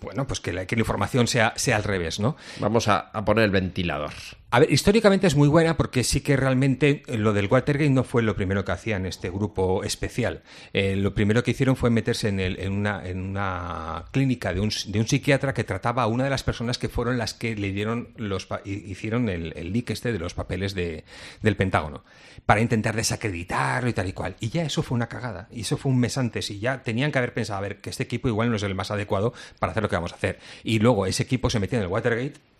[0.00, 2.36] bueno, pues que la, que la información sea, sea al revés, ¿no?
[2.60, 4.12] Vamos a, a poner el ventilador.
[4.54, 8.04] A ver, históricamente es muy buena porque sí que realmente eh, lo del Watergate no
[8.04, 10.42] fue lo primero que hacían este grupo especial.
[10.74, 16.02] Eh, lo primero que hicieron fue meterse en, una, clínica de un, psiquiatra que trataba
[16.02, 19.72] a una de las personas que fueron las que le dieron los hicieron el, el
[19.72, 21.04] leak este de los papeles de-
[21.40, 22.04] del Pentágono
[22.44, 24.36] para intentar desacreditarlo y tal y cual.
[24.38, 25.48] Y ya eso fue una cagada.
[25.50, 26.50] Y eso fue un mes antes.
[26.50, 28.74] Y ya tenían que haber pensado, a ver, que este equipo igual no es el
[28.74, 30.38] más adecuado para hacer lo que vamos a hacer.
[30.62, 32.51] Y luego ese equipo se metió en el Watergate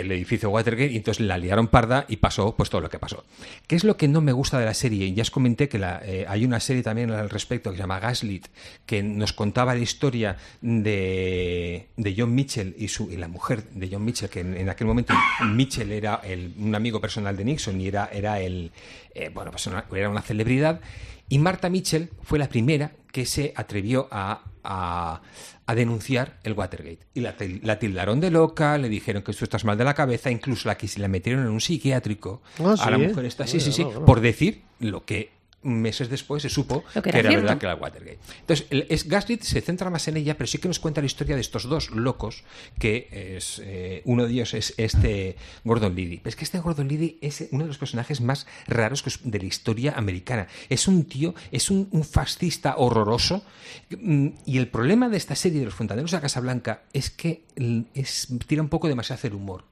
[0.00, 3.24] el edificio Watergate y entonces la liaron parda y pasó pues todo lo que pasó.
[3.66, 5.12] ¿Qué es lo que no me gusta de la serie?
[5.12, 8.46] Ya os comenté que eh, hay una serie también al respecto que se llama Gaslit,
[8.86, 13.88] que nos contaba la historia de, de John Mitchell y, su, y la mujer de
[13.90, 16.20] John Mitchell, que en, aquel momento Mitchell era
[16.58, 18.72] un amigo personal de Nixon y era, era, el,
[19.14, 20.80] eh, bueno, pues era una celebridad.
[21.28, 25.20] Y Marta Mitchell fue la primera que se atrevió a, a-
[25.66, 27.00] a denunciar el Watergate.
[27.14, 29.94] Y la, til- la tildaron de loca, le dijeron que tú estás mal de la
[29.94, 33.02] cabeza, incluso la que se la metieron en un psiquiátrico Ah, a la ¿sí?
[33.08, 34.04] mujer esta, sí, sí, sí, claro.
[34.04, 35.30] por decir lo que
[35.62, 37.46] meses después se supo que que era cierto.
[37.46, 38.18] verdad que era Watergate.
[38.40, 41.06] Entonces, el, es, Gaslit se centra más en ella, pero sí que nos cuenta la
[41.06, 42.44] historia de estos dos locos,
[42.78, 46.18] que es eh, uno de ellos es este Gordon Liddy.
[46.18, 49.44] Pero es que este Gordon Liddy es uno de los personajes más raros de la
[49.44, 50.48] historia americana.
[50.68, 53.42] Es un tío, es un, un fascista horroroso.
[53.90, 57.10] mm, Y el problema de esta serie de los fontaneros de la Casa Blanca es
[57.10, 59.71] que mm, es, tira un poco demasiado hacer humor.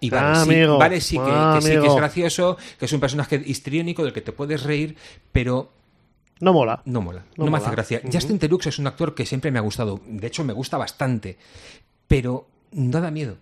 [0.00, 0.78] Y vale, Ah, sí, amigo.
[0.78, 4.12] vale, sí, que, Ah, que sí que es gracioso, que es un personaje histriónico del
[4.12, 4.96] que te puedes reír,
[5.32, 5.72] pero
[6.40, 6.80] No mola.
[6.86, 8.00] no mola, No no, me hace gracia.
[8.10, 11.36] Justin Terux es un actor que siempre me ha gustado, de hecho me gusta bastante,
[12.08, 13.36] pero no da miedo.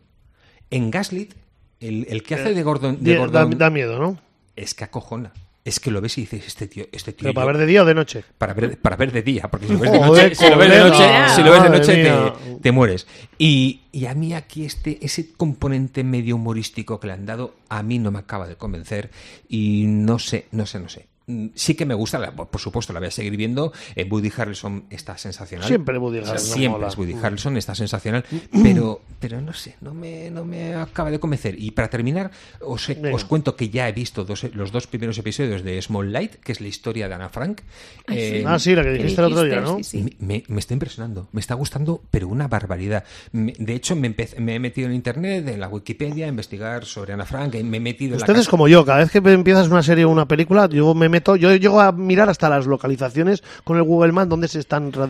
[0.71, 1.35] En Gaslit,
[1.81, 4.19] el, el que hace de Gordon, de Die- Da, Gordon da miedo, ¿no?
[4.57, 5.33] es que acojona.
[5.69, 7.25] Es que lo ves y dices, este tío, este tío.
[7.25, 8.25] Pero para yo- ver de día o de noche.
[8.39, 10.71] para ver, para ver de día, porque si lo ves de noche, si lo ves
[10.71, 11.05] de noche,
[11.35, 12.33] si lo ves de Madre noche mía.
[12.55, 13.07] te, te mueres.
[13.37, 17.83] Y, y a mí aquí este, ese componente medio humorístico que le han dado, a
[17.83, 19.11] mí no me acaba de convencer
[19.49, 21.07] y no sé, no sé, no sé.
[21.29, 23.73] Mm, Sí que me gusta, la- por supuesto, la voy a seguir viendo.
[23.95, 25.67] Eh, Woody Harrelson está sensacional.
[25.69, 26.89] Siempre Woody O sea, Harrelson siempre mola.
[26.89, 28.25] es Woody Harrelson, está sensacional.
[28.63, 31.55] Pero, pero no sé, no me, no me acaba de convencer.
[31.59, 33.15] Y para terminar, os, Venga.
[33.15, 36.53] os cuento que ya he visto dos- los dos primeros episodios de Small Light, que
[36.53, 37.61] es la historia de Ana Frank.
[38.07, 38.37] Ay, sí.
[38.39, 39.61] Eh, Ah, sí, la que ¿Qué dijiste el otro día?
[39.61, 39.77] ¿no?
[39.79, 40.17] Sí, sí.
[40.21, 43.05] me, me está impresionando, me está gustando, pero una barbaridad.
[43.33, 46.85] Me- de hecho, me, empe- me he metido en internet, en la Wikipedia, a investigar
[46.87, 49.11] sobre Ana Frank, y me he metido en la Ustedes casa- como yo, cada vez
[49.11, 52.49] que empiezas una serie o una película, yo me meto, yo llego a mirar hasta
[52.49, 55.09] las localizaciones con el Google Maps donde se están ra-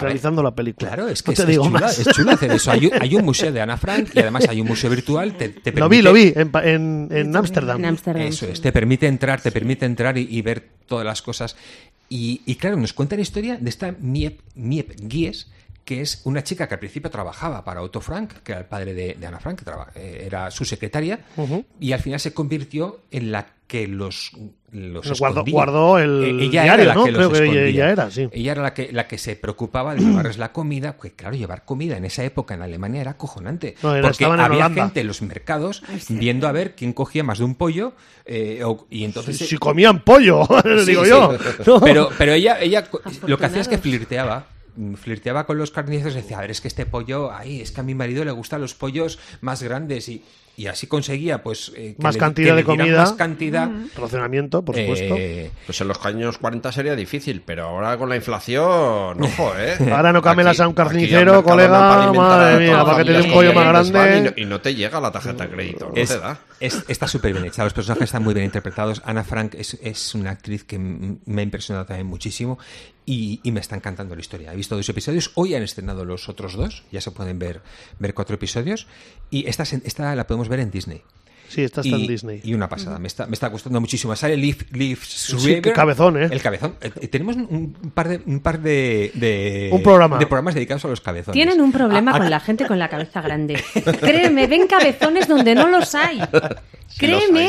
[0.00, 0.88] realizando la película.
[0.88, 1.98] Claro, es que No te es, digo chula, más.
[1.98, 2.70] es chula hacer eso.
[2.70, 5.36] Hay, un- hay un museo de Ana Frank y además hay un museo virtual.
[5.36, 7.84] Te, te Lo vi, permite- lo vi en pa- en en Ámsterdam.
[7.84, 7.96] En.
[8.22, 11.56] Eso es, te permite entrar, te permite entrar y, y ver todas las cosas.
[12.08, 15.48] Y, y claro, nos cuenta la historia de esta Miep, Miep Gies,
[15.84, 18.94] que es una chica que al principio trabajaba para Otto Frank, que era el padre
[18.94, 21.20] de, de Ana Frank, que traba- eh, era su secretaria,
[21.80, 24.30] y al final se convirtió en la que los,
[24.70, 25.52] los Guardó- escondía.
[25.52, 27.04] guardó el Eh, ella diario, era la ¿no?
[27.06, 27.64] que los Creo que ella- escondía.
[27.84, 28.28] ella era, sí.
[28.30, 31.64] Ella era la que, la que se preocupaba de llevarles la comida, que claro, llevar
[31.64, 33.16] comida en esa época en Alemania era.
[33.82, 34.82] No, era- porque había Holanda.
[34.84, 37.94] gente en los mercados viendo a ver quién cogía más de un pollo
[38.26, 39.36] eh, o- y entonces...
[39.38, 40.46] Si, si comían pollo,
[40.84, 41.10] Sí, digo sí.
[41.10, 41.36] yo.
[41.66, 41.80] No.
[41.80, 42.84] Pero, pero ella, ella
[43.26, 44.46] lo que hacía es que flirteaba.
[44.76, 47.72] Mm, Flirteaba con los carniceros y decía, a ver, es que este pollo, ay, es
[47.72, 50.22] que a mi marido le gustan los pollos más grandes y,
[50.56, 52.98] y así conseguía, pues, eh, que Más le- cantidad que le de comida.
[52.98, 53.68] Más cantidad.
[53.96, 55.16] Racionamiento, por supuesto.
[55.18, 58.64] eh, Pues en los años 40 sería difícil, pero ahora con la inflación,
[59.20, 59.74] ojo, ¿eh?
[59.92, 63.34] Ahora no camelas a un carnicero, colega, madre mía, para que te dé un familia
[63.34, 64.18] pollo más grande.
[64.18, 66.38] Y no, y no te llega la tarjeta de crédito, no es, te da.
[66.60, 69.02] es- está súper bien hecha, los personajes están muy bien interpretados.
[69.04, 72.58] Ana Frank es, es una actriz que me ha impresionado también muchísimo
[73.06, 74.52] y, y me está encantando la historia.
[74.52, 77.62] He visto dos episodios, hoy han estrenado los otros dos, ya se pueden ver,
[77.98, 78.86] ver cuatro episodios
[79.30, 81.02] y esta, esta la podemos ver en Disney.
[81.48, 82.40] Sí, esta está y, en Disney.
[82.42, 84.14] y una pasada, me está, me está gustando muchísimo.
[84.16, 86.28] Sale Liv, Liv Sí, qué cabezón, ¿eh?
[86.30, 86.74] El cabezón.
[86.80, 90.18] Eh, eh, tenemos un par de, un par de, de- Un programa.
[90.18, 91.34] de programas dedicados a los cabezones.
[91.34, 93.62] Tienen un problema A- a- con la gente con la cabeza grande.
[94.00, 96.20] Créeme, ven cabezones donde no los hay.
[96.98, 97.48] Créeme.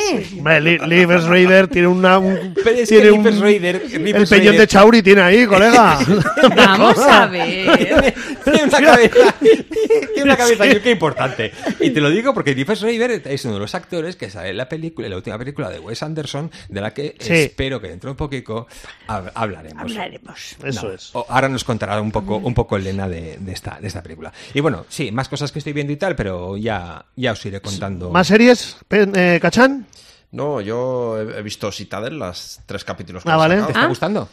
[0.87, 2.17] Liv Schreiber tiene una.
[2.17, 5.99] un- Pero es tiene que un- el peñón de Chauri tiene ahí, colega.
[6.55, 8.13] Vamos a ver.
[8.43, 11.51] tiene una cabeza, tiene una cabeza yo, qué importante.
[11.79, 14.57] Y te lo digo porque Liv Schreiber es uno de los actores que sale en
[14.57, 17.33] la película, en la última película de Wes Anderson, de la que Sí.
[17.33, 18.67] espero que dentro de un poquito
[19.07, 19.81] hab- hablaremos.
[19.83, 20.55] Hablaremos.
[20.63, 21.11] Eso No, es.
[21.29, 24.33] ahora nos contará un poco, un poco Elena de, de esta, de esta película.
[24.53, 27.61] Y bueno, sí, más cosas que estoy viendo y tal, pero ya, ya os iré
[27.61, 28.09] contando.
[28.09, 29.85] ¿Más series, eh, Cachán?
[30.31, 33.55] No, yo he visto Citadel, las tres capítulos que Ah, vale.
[33.61, 33.87] ¿Te está Ah.
[33.87, 34.27] gustando?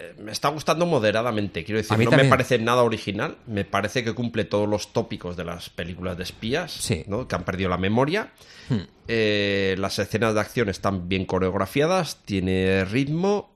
[0.00, 2.28] Eh, Me está gustando moderadamente, quiero decir, A mí no también.
[2.28, 6.22] me parece nada original, me parece que cumple todos los tópicos de las películas de
[6.22, 7.04] espías, Sí.
[7.08, 7.26] ¿no?
[7.26, 8.32] que han perdido la memoria.
[8.68, 8.82] Hmm.
[9.08, 13.52] Eh, las escenas de acción están bien coreografiadas, tiene ritmo.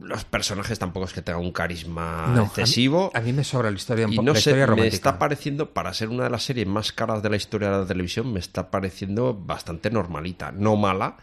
[0.00, 3.10] Los personajes tampoco es que tengan un carisma No, excesivo.
[3.14, 4.86] A mí, a mí me sobra la historia, un Y po- no sé, historia me
[4.88, 7.86] está pareciendo, para ser una de las series más caras de la historia de la
[7.86, 10.52] televisión, me está pareciendo bastante normalita.
[10.52, 11.16] No mala,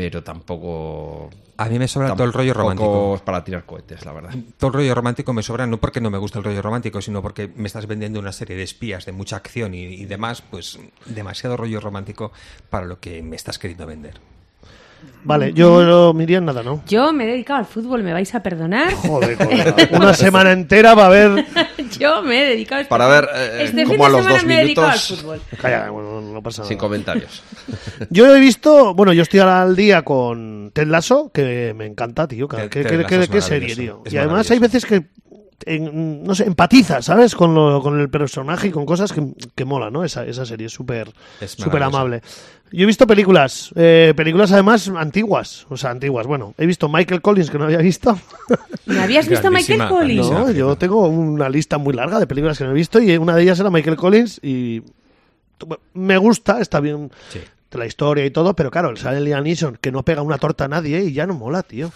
[0.00, 1.28] pero tampoco...
[1.58, 3.16] A mí me sobra todo el rollo romántico.
[3.16, 4.34] es para tirar cohetes, la verdad.
[4.56, 7.20] Todo el rollo romántico me sobra, no porque no me gusta el rollo romántico, sino
[7.20, 10.78] porque me estás vendiendo una serie de espías de mucha acción y, y demás, pues
[11.04, 12.32] demasiado rollo romántico
[12.70, 14.20] para lo que me estás queriendo vender.
[15.22, 16.82] Vale, yo, yo Miriam, nada, ¿no?
[16.86, 18.90] Yo me he dedicado al fútbol, me vais a perdonar.
[18.94, 19.74] Joder, colega.
[19.92, 21.44] Una semana entera va a haber.
[21.98, 24.62] Yo me he dedicado Para ver, eh, este fin de a los dos me he
[24.62, 25.40] dedicado al minutos- fútbol.
[25.60, 26.86] Calla, bueno, no pasa Sin nada.
[26.86, 27.42] comentarios.
[28.08, 32.48] Yo he visto, bueno, yo estoy al día con Ted Lasso, que me encanta, tío.
[32.50, 32.68] es
[33.28, 34.02] qué serie, tío.
[34.06, 35.02] es Y además hay veces que,
[35.66, 37.34] en- no sé, empatizas, ¿sabes?
[37.34, 39.22] Con, lo, con el personaje y con cosas que,
[39.54, 40.04] que mola, ¿no?
[40.04, 41.96] Esa, esa serie es súper Es súper maravilloso.
[41.98, 42.22] amable.
[42.72, 46.26] Yo he visto películas, eh, películas además antiguas, o sea, antiguas.
[46.26, 48.16] Bueno, he visto Michael Collins, que no había visto.
[48.86, 50.30] ¿Me habías visto Michael Collins?
[50.30, 53.34] No, yo tengo una lista muy larga de películas que no he visto y una
[53.34, 54.82] de ellas era Michael Collins y
[55.94, 57.40] me gusta, está bien Sí.
[57.70, 60.64] de la historia y todo, pero claro, sale Liam Neeson que no pega una torta
[60.64, 61.90] a nadie y ya no mola, tío.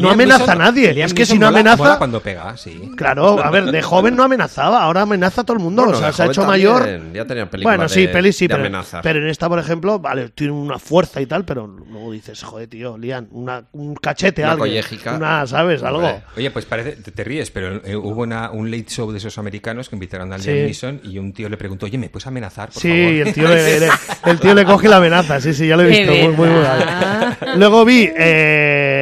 [0.00, 0.92] No amenaza a nadie.
[0.94, 1.82] Liam es que Neeson si no mola- amenaza...
[1.82, 2.92] mola cuando pega, sí.
[2.96, 6.00] Claro, a ver, de joven no amenazaba, ahora amenaza a todo el mundo, Bueno, o
[6.00, 7.12] sea, de se ha joven hecho también, mayor.
[7.14, 9.00] Ya tenían películas Bueno, sí, de- pelis sí, de pero, amenazas.
[9.02, 12.68] pero en esta, por ejemplo, vale, tiene una fuerza y tal, pero luego dices, joder,
[12.68, 14.62] tío, Liam, una, un cachete, Una algo.
[14.64, 15.14] collejica.
[15.14, 15.82] Una, ¿sabes?
[15.82, 15.98] Algo.
[15.98, 16.22] Hombre.
[16.36, 19.36] Oye, pues parece, te, te ríes, pero eh, hubo una- un late show de esos
[19.38, 20.50] americanos que invitaron a Sí.
[20.52, 23.26] Liam Neeson y un tío le preguntó, oye, ¿me puedes amenazar, por Sí, favor?
[23.28, 23.88] el tío, le, le-
[24.26, 26.12] el tío le coge la amenaza, sí, sí, ya lo he visto.
[26.12, 27.36] Muy, muy, verdad.
[27.56, 28.98] Luego vi eh,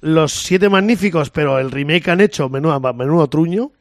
[0.00, 3.72] Los Siete Magníficos, pero el remake han hecho, menudo, menudo truño.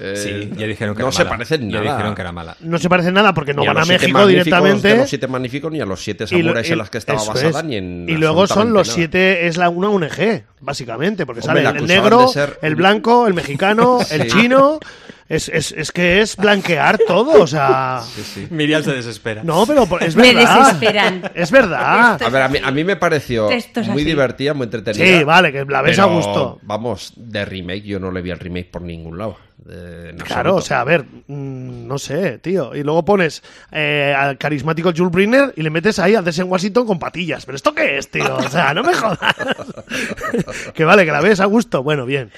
[0.00, 1.30] Eh, Sí, ya dijeron que no era se mala.
[1.36, 1.92] parecen Ya nada.
[1.92, 2.56] dijeron que era mala.
[2.60, 4.88] No se parece nada porque no Ni van a, México directamente.
[4.88, 7.64] De los siete magníficos ni a los siete samuráis en las que estaba basada es.
[7.64, 8.94] ni en Y luego son los nada.
[8.96, 13.34] siete, es la una ONG, básicamente, porque Hombre, sale el negro, ser el blanco, el
[13.34, 14.78] mexicano, el chino.
[15.26, 18.02] Es, es, es que es blanquear todo, o sea.
[18.50, 19.42] Miriam se desespera.
[19.42, 20.58] No, pero es Me verdad.
[20.66, 21.30] desesperan.
[21.34, 22.22] Es verdad.
[22.22, 23.56] A ver, a mí, a mí me pareció muy
[23.94, 24.04] así.
[24.04, 25.18] divertida, muy entretenida.
[25.18, 26.58] Sí, vale, que la ves a gusto.
[26.62, 29.38] Vamos, de remake, yo no le vi el remake por ningún lado.
[29.68, 32.74] En Claro, o sea, a ver, mm, no sé, tío.
[32.74, 36.86] Y luego pones eh, al carismático Jules Briner y le metes ahí a Desen Washington
[36.86, 37.46] con patillas.
[37.46, 38.36] ¿Pero esto qué es, tío?
[38.36, 39.18] O sea, no me jodas.
[40.74, 41.82] que vale, que la ves a gusto.
[41.82, 42.30] Bueno, bien.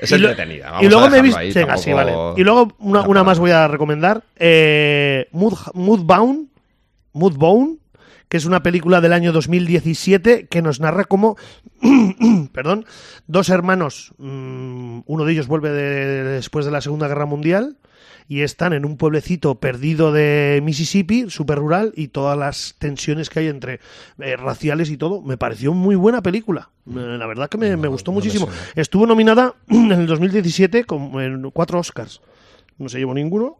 [0.00, 2.12] Es Y entretenida, vamos y luego a me sí, tampoco- vale.
[2.36, 4.22] Y luego una, una más voy a recomendar.
[4.36, 6.48] Eh, Mood, Moodbound.
[7.12, 7.78] Moodbound.
[8.34, 11.36] Que es una película del año 2017 que nos narra cómo,
[12.52, 12.84] perdón,
[13.28, 17.76] dos hermanos, mm, uno de ellos vuelve de- después de la Segunda Guerra Mundial
[18.26, 23.38] y están en un pueblecito perdido de Mississippi, súper rural, y todas las tensiones que
[23.38, 23.78] hay entre
[24.18, 25.22] eh, raciales y todo.
[25.22, 26.70] Me pareció muy buena película.
[26.90, 28.48] Eh, La verdad que me, me gustó no muchísimo.
[28.74, 32.20] Estuvo nominada en el 2017 con en cuatro Oscars.
[32.78, 33.58] No se llevó ninguno.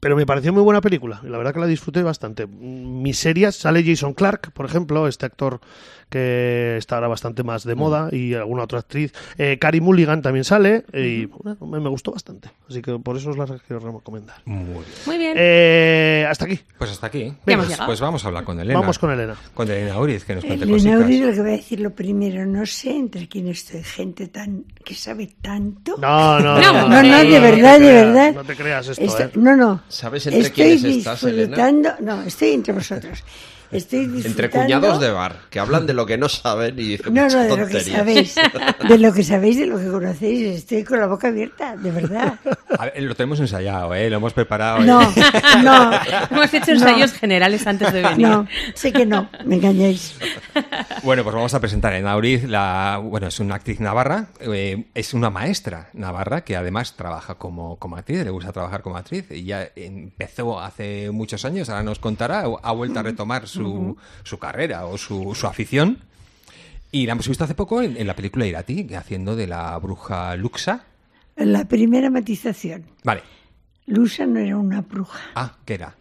[0.00, 2.46] Pero me pareció muy buena película y la verdad que la disfruté bastante.
[2.46, 5.60] Mm, Mis series sale Jason Clark, por ejemplo, este actor
[6.08, 9.12] que está ahora bastante más de moda y alguna otra actriz.
[9.38, 12.50] Eh, Carey Mulligan también sale y bueno, me, me gustó bastante.
[12.68, 14.36] Así que por eso os la quiero recomendar.
[14.44, 14.84] Muy bien.
[15.06, 15.34] Muy bien.
[15.36, 16.58] Eh, hasta aquí.
[16.78, 17.32] Pues hasta aquí.
[17.44, 18.80] Pues, pues vamos a hablar con Elena.
[18.80, 19.36] Vamos con Elena.
[19.54, 21.04] Con Elena Uriz, que nos cuente Elena cositas.
[21.04, 24.64] Uribe, lo que voy a decir lo primero, no sé entre quién estoy, gente tan
[24.84, 25.96] que sabe tanto.
[25.98, 28.34] No, no, No, no, no, no, de verdad, te de creas, verdad.
[28.34, 29.30] No te creas esto, Esto- ¿eh?
[29.34, 29.82] No, no.
[29.90, 31.56] ¿Sabes entre estoy quiénes estás, Elena?
[32.00, 33.22] no, estoy entre vosotros.
[33.72, 34.28] Estoy disfrutando.
[34.28, 37.26] Entre cuñados de bar, que hablan de lo que no saben y dicen No, no,
[37.26, 38.34] muchas de lo que sabéis.
[38.88, 40.58] De lo que sabéis, de lo que conocéis.
[40.58, 42.38] Estoy con la boca abierta, de verdad.
[42.78, 44.10] A ver, lo tenemos ensayado, ¿eh?
[44.10, 44.80] Lo hemos preparado.
[44.80, 45.14] No, ¿eh?
[45.62, 45.90] no.
[46.30, 46.72] Hemos hecho no.
[46.72, 48.26] ensayos generales antes de venir.
[48.26, 50.14] No, sé que no, me engañáis.
[51.02, 52.44] Bueno, pues vamos a presentar a Elena Uriz.
[52.44, 57.76] La, bueno, es una actriz navarra, eh, es una maestra navarra que además trabaja como,
[57.78, 59.24] como actriz, le gusta trabajar como actriz.
[59.30, 63.59] Y ya empezó hace muchos años, ahora nos contará, ha vuelto a retomar su,
[64.22, 65.98] su carrera o su, su afición.
[66.92, 70.34] Y la hemos visto hace poco en, en la película Irati, haciendo de la bruja
[70.36, 70.84] Luxa.
[71.36, 72.84] La primera matización.
[73.04, 73.22] Vale.
[73.86, 75.20] Lusa no era una bruja.
[75.34, 75.94] Ah, ¿qué era?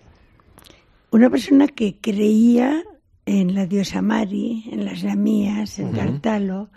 [1.11, 2.83] Una persona que creía
[3.25, 6.69] en la diosa Mari, en las lamías, en Cartalo,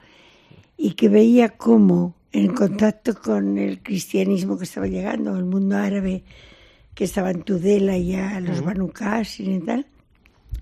[0.76, 6.24] y que veía cómo, en contacto con el cristianismo que estaba llegando, el mundo árabe
[6.94, 8.92] que estaba en Tudela y ya los Banu
[9.38, 9.86] y tal,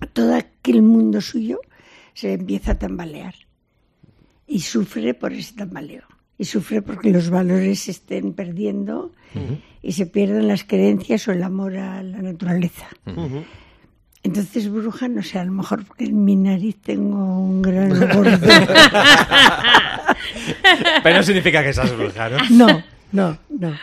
[0.07, 1.59] todo aquel mundo suyo
[2.13, 3.35] se empieza a tambalear
[4.47, 6.03] y sufre por ese tambaleo.
[6.37, 9.11] Y sufre porque los valores se estén perdiendo
[9.81, 12.87] y se pierden las creencias o el amor a la naturaleza.
[14.23, 18.39] Entonces, bruja, no sé, a lo mejor porque en mi nariz tengo un gran gordo.
[21.03, 22.37] Pero no significa que seas bruja, ¿no?
[22.49, 23.73] No, no, no.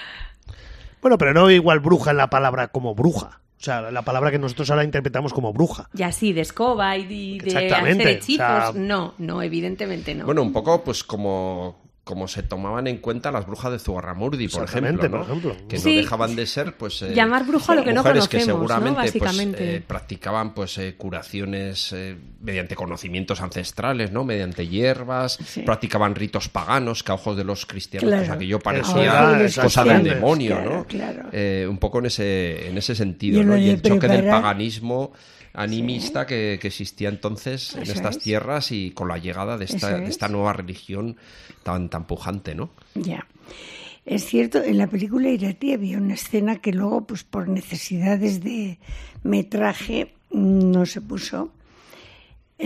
[1.01, 3.41] Bueno, pero no igual bruja en la palabra como bruja.
[3.61, 5.89] O sea, la palabra que nosotros ahora interpretamos como bruja.
[5.93, 8.47] Y así, de escoba y de, de hacer hechizos.
[8.47, 10.27] o sea- No, no, evidentemente no.
[10.27, 14.65] Bueno, un poco pues como, como se tomaban en cuenta las brujas de Zugarramurdi, por
[14.65, 15.11] ejemplo, ¿no?
[15.11, 15.57] por ejemplo.
[15.69, 15.97] Que no Sí.
[15.97, 17.03] dejaban de ser, pues...
[17.03, 18.67] eh, Llamar brujo a lo que no mujeres que conocemos, ¿no?
[18.69, 19.77] seguramente pues, Básicamente.
[19.77, 24.25] eh, practicaban pues eh, curaciones eh, mediante conocimientos ancestrales, ¿no?
[24.25, 25.61] Mediante hierbas, Sí.
[25.61, 28.23] practicaban ritos paganos que a ojos de los cristianos Claro.
[28.23, 30.85] pues aquello parecía cosa del demonio, Claro, ¿no?
[30.87, 31.23] claro.
[31.31, 33.55] Eh, un poco en ese, en ese sentido, Y ¿no?
[33.59, 35.13] Y el choque del paganismo
[35.63, 38.23] animista que, que existía entonces en estas es.
[38.23, 40.11] tierras y con la llegada de esta, de es.
[40.11, 41.17] esta nueva religión
[41.63, 42.71] tan, tan pujante, ¿no?
[42.95, 43.27] Ya.
[44.07, 48.79] Es cierto, en la película Irati había una escena que luego, pues por necesidades de
[49.23, 51.53] metraje, mm, no se puso.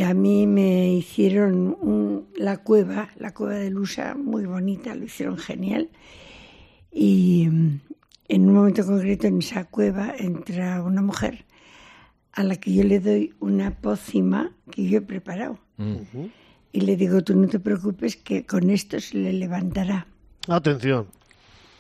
[0.05, 5.37] A mí me hicieron un- la cueva, la cueva de Lusa, muy bonita, lo hicieron
[5.37, 5.91] genial.
[6.93, 7.81] Y mm,
[8.29, 11.45] en un momento concreto en esa cueva entra una mujer
[12.33, 15.59] a la que yo le doy una pócima que yo he preparado.
[16.73, 20.07] Y le digo, tú no te preocupes que con esto se le levantará.
[20.49, 21.07] Atención.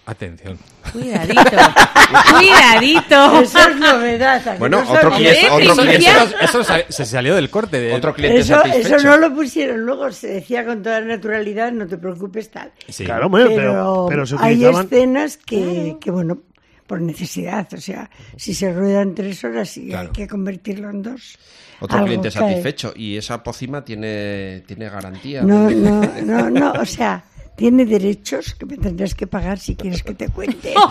[0.04, 0.58] Atención.
[0.92, 1.40] Cuidadito.
[2.36, 3.40] Cuidadito.
[3.40, 4.48] Eso es novedad.
[4.48, 6.14] ¿a que Bueno, no otro cliente, otro Primicia.
[6.26, 7.78] cliente, Eso, se salió del corte.
[7.80, 7.94] De...
[7.94, 8.96] otro cliente Eso, satisfecho.
[8.96, 9.80] eso no lo pusieron.
[9.82, 12.72] Luego se decía con toda naturalidad, no te preocupes, tal.
[12.88, 13.04] Sí.
[13.04, 16.42] Claro, hombre, pero, pero pero se hay escenas que, que, bueno,
[16.86, 17.66] por necesidad.
[17.72, 20.08] O sea, si se ruedan tres horas y Claro.
[20.08, 21.38] hay que convertirlo en dos.
[21.80, 22.50] Otro cliente cae.
[22.50, 22.92] satisfecho.
[22.94, 25.42] Y esa pócima tiene, tiene garantía.
[25.42, 26.72] No, no, no, no.
[26.72, 27.24] O sea,
[27.56, 30.74] tiene derechos que me tendrás que pagar si quieres que te cuente.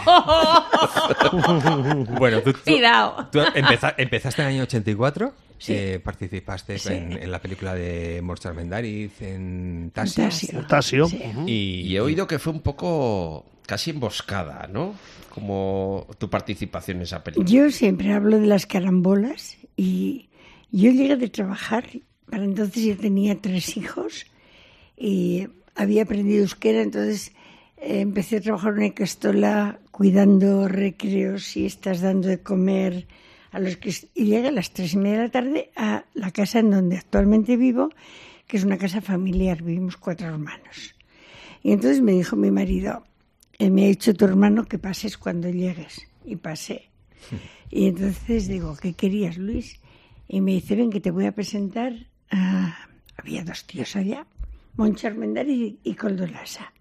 [2.17, 3.27] Bueno, tú, tú- Cuidado.
[3.32, 5.73] tú empeza- empezaste en el año 84, Sí.
[5.75, 6.93] eh, participaste Sí.
[6.93, 9.91] en, en la película de Morchar Mendariz, en.
[9.93, 10.30] Tasio.
[10.67, 11.08] Tasio.
[11.08, 11.21] Sí.
[11.23, 11.47] Ujú.
[11.47, 14.96] Y, Y he oído que fue un poco casi emboscada, ¿no?
[15.34, 17.50] Como tu participación en esa película.
[17.50, 20.28] Yo siempre hablo de las carambolas y
[20.72, 21.86] yo llegué de trabajar,
[22.30, 24.26] para entonces yo tenía tres hijos
[24.98, 27.32] y había aprendido euskera, entonces
[27.78, 33.08] eh, empecé a trabajar en una castola cuidando recreos, siestas, dando de comer
[33.52, 33.96] a los que...
[34.16, 36.98] Y llegué a las tres y media de la tarde a la casa en donde
[36.98, 37.88] actualmente vivo,
[38.48, 40.94] que es una casa familiar, vivimos cuatro hermanos.
[41.64, 43.06] Y entonces me dijo mi marido,
[43.60, 46.08] me ha dicho tu hermano que pases cuando llegues.
[46.26, 46.90] Y pasé.
[47.74, 49.80] Y entonces digo, ¿qué querías, Luis?
[50.28, 51.94] Y me dice, ven que te voy a presentar
[52.30, 52.78] a...
[53.16, 54.28] Había dos tíos allá,
[54.76, 55.08] Moncho
[55.48, 56.74] y, y Coldo Lasa.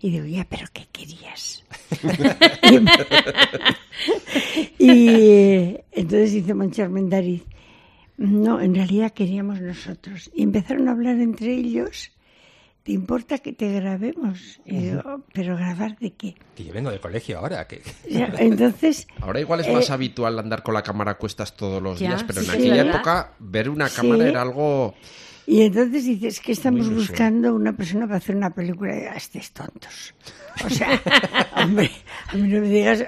[0.00, 1.64] Y digo, ya, pero ¿qué querías?
[4.78, 7.44] y, y entonces dice Moncho Armendariz,
[8.18, 10.30] no, en realidad queríamos nosotros.
[10.34, 12.10] Y empezaron a hablar entre ellos,
[12.88, 14.60] ¿te importa que te grabemos?
[14.64, 16.34] Y digo, ¿pero grabar de qué?
[16.56, 17.66] que yo vengo del colegio ahora.
[17.68, 17.82] Que...
[18.08, 21.82] Ya, entonces, Ahora igual es más Eh, habitual andar con la cámara a cuestas todos
[21.82, 22.94] los Ya, días, pero en sí, aquella ¿verdad?
[22.94, 23.96] época ver una Sí.
[23.96, 24.94] cámara era algo...
[25.46, 29.50] y entonces dices que estamos buscando una persona para hacer una película de "Ah, estos
[29.52, 30.14] tontos.
[30.64, 30.88] O sea,
[31.62, 31.90] hombre,
[32.28, 33.04] a mí no me digas.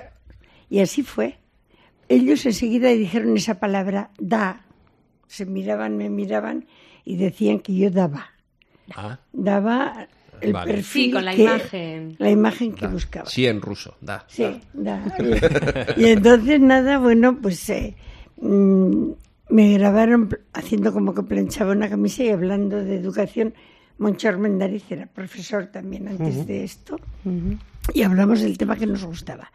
[0.68, 1.38] Y así fue.
[2.10, 4.66] Ellos enseguida dijeron esa palabra, da.
[5.26, 6.66] Se miraban, me miraban
[7.06, 8.30] y decían que yo daba.
[8.96, 10.06] Ah, Daba
[10.40, 10.74] el Vale.
[10.74, 11.04] perfil.
[11.06, 12.16] Sí, con la que- imagen.
[12.18, 12.92] La imagen que da.
[12.92, 13.26] buscaba.
[13.28, 14.24] Sí, en ruso, da.
[14.28, 15.04] Sí, da.
[15.96, 17.94] Y entonces nada, bueno, pues eh,
[18.40, 19.10] mm,
[19.50, 23.54] me grabaron haciendo como que planchaba una camisa y hablando de educación.
[23.98, 26.98] Moncho Armendariz era profesor también antes de esto.
[27.92, 29.52] Y hablamos del tema que nos gustaba.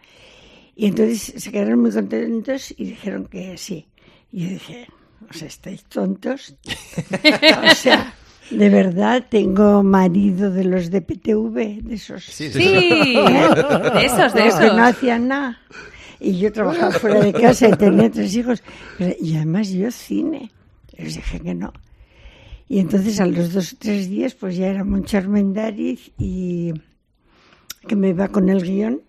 [0.75, 3.87] Y entonces se quedaron muy contentos y dijeron que sí.
[4.31, 4.87] Y yo dije,
[5.27, 6.55] o sea, estáis tontos.
[7.71, 8.13] o sea,
[8.51, 12.23] de verdad, tengo marido de los de PTV, de esos.
[12.25, 14.79] sí, Sí, de esos, de Pero que no esos.
[14.79, 15.59] hacían nada.
[16.19, 18.63] Y yo trabajaba fuera de casa y tenía tres hijos.
[19.19, 20.51] Y además yo cine.
[20.97, 21.73] Les dije que no.
[22.67, 26.73] Y entonces a los dos o tres días pues ya era Moncho Armendariz y
[27.87, 29.01] que me iba con el guion.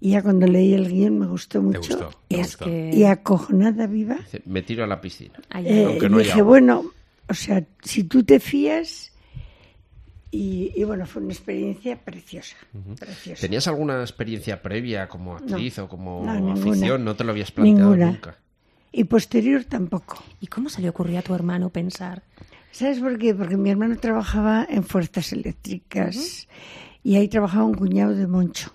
[0.00, 1.78] Y ya cuando leí el guion me gustó mucho.
[1.80, 2.68] gustó, te y, gustó.
[2.68, 4.16] y acojonada viva.
[4.44, 5.34] Me tiro a la piscina.
[5.54, 6.42] Eh, Aunque no dije, agua.
[6.44, 6.84] bueno,
[7.28, 9.10] o sea, si tú te fías...
[10.30, 12.56] Y, y bueno, fue una experiencia preciosa.
[12.98, 13.40] preciosa.
[13.40, 16.54] ¿Tenías alguna experiencia previa como actriz o como No, ninguna.
[16.54, 17.04] afición?
[17.04, 18.10] ¿No te lo habías planteado Ninguna.
[18.10, 18.38] nunca?
[18.90, 20.24] Y posterior tampoco.
[20.40, 22.24] ¿Y cómo se le ocurrió a tu hermano pensar?
[22.72, 23.32] ¿Sabes por qué?
[23.32, 26.48] Porque mi hermano trabajaba en fuerzas eléctricas
[27.04, 28.74] y ahí trabajaba un cuñado de Moncho.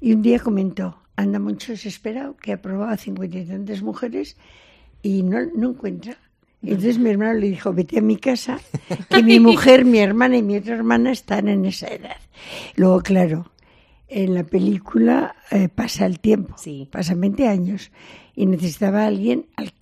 [0.00, 4.36] Y un día comentó, anda Moncho desesperado, que ha probado a cincuenta y tantas mujeres
[5.02, 6.16] y no, no encuentra.
[6.70, 8.58] Entonces mi hermano le dijo, vete a mi casa,
[9.10, 12.16] que mi mujer, mi hermana y mi otra hermana están en esa edad.
[12.76, 13.50] Luego, claro,
[14.08, 16.88] en la película eh, pasa el tiempo, Sí.
[16.90, 17.90] pasan 20 años,
[18.34, 19.72] y necesitaba a alguien al-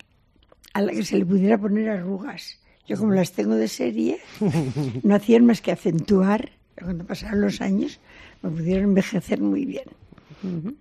[0.73, 2.59] a la que se le pudiera poner arrugas.
[2.87, 4.19] Yo como las tengo de serie,
[5.03, 7.99] no hacían más que acentuar, cuando pasaron los años,
[8.41, 9.85] me pudieron envejecer muy bien.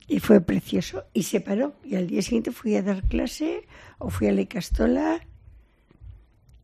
[0.08, 1.04] Y fue precioso.
[1.14, 1.74] Y se paró.
[1.84, 5.20] Y al día siguiente fui a dar clase o fui a la Castola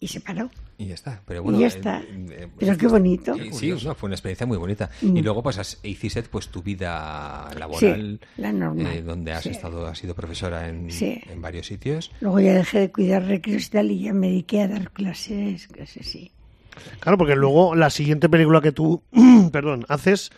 [0.00, 0.50] y se paró.
[0.78, 1.20] Y ya está.
[1.26, 2.00] Pero Y bueno, ya eh, está.
[2.02, 3.34] eh, Pero qué bonito.
[3.34, 4.90] Sí, sí, no, fue una experiencia muy bonita.
[5.02, 5.16] Mm.
[5.16, 8.86] Y luego pues has- hiciste pues tu vida laboral, Sí, la normal.
[8.86, 9.48] eh, donde has Sí.
[9.50, 11.20] estado, has sido profesora en, Sí.
[11.28, 12.12] en varios sitios.
[12.20, 15.66] Luego ya dejé de cuidar recreos y tal y ya me dediqué a dar clases,
[15.68, 16.30] clases sí.
[17.00, 19.02] Claro, porque luego la siguiente película que tú,
[19.52, 20.30] perdón, haces,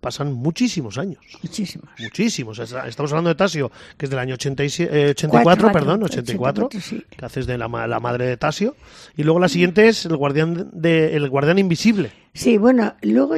[0.00, 1.20] pasan muchísimos años.
[1.42, 1.88] Muchísimos.
[1.98, 2.58] Muchísimos.
[2.58, 5.72] Esta- Estamos hablando de Tasio, que es del año 87, eh, 84, Cuatro.
[5.72, 7.02] perdón, 84, 84, sí.
[7.16, 8.76] que haces de la, la madre de Tasio.
[9.16, 12.12] Y luego la siguiente es El Guardián, de, el guardián Invisible.
[12.34, 13.34] Sí, bueno, luego,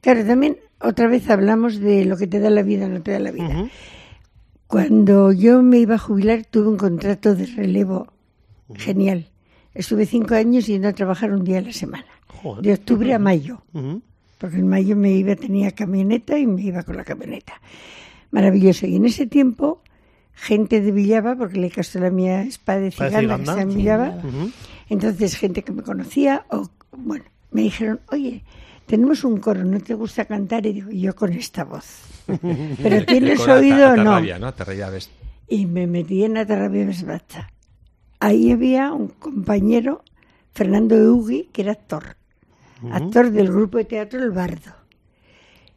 [0.00, 3.18] claro, también otra vez hablamos de lo que te da la vida, no te da
[3.18, 3.68] la vida.
[4.66, 8.12] Cuando yo me iba a jubilar tuve un contrato de relevo
[8.74, 9.28] genial.
[9.74, 12.62] Estuve cinco años yendo a trabajar un día a la semana, Joder.
[12.64, 13.62] de octubre a mayo.
[13.72, 14.02] Ujú.
[14.38, 17.60] Porque en mayo me iba, tenía camioneta y me iba con la camioneta.
[18.30, 18.86] Maravilloso.
[18.86, 19.82] Y en ese tiempo,
[20.32, 24.08] gente de Villava, porque le castó la mía espada de ciganda, que está en Villava,
[24.22, 24.50] Ujú.
[24.88, 28.44] entonces gente que me conocía, o bueno, me dijeron, oye,
[28.86, 30.66] tenemos un coro, ¿no te gusta cantar?
[30.66, 32.02] Y digo, yo con esta voz.
[32.82, 34.14] Pero tienes oído o no.
[34.14, 34.92] Atarrabia, ¿no?
[34.92, 35.10] Ves.
[35.48, 37.50] Y me metí en Atarrabia Besbata.
[38.20, 40.02] Ahí había un compañero,
[40.52, 42.17] Fernando Eugui, que era actor.
[42.90, 44.72] Actor del grupo de teatro El Bardo.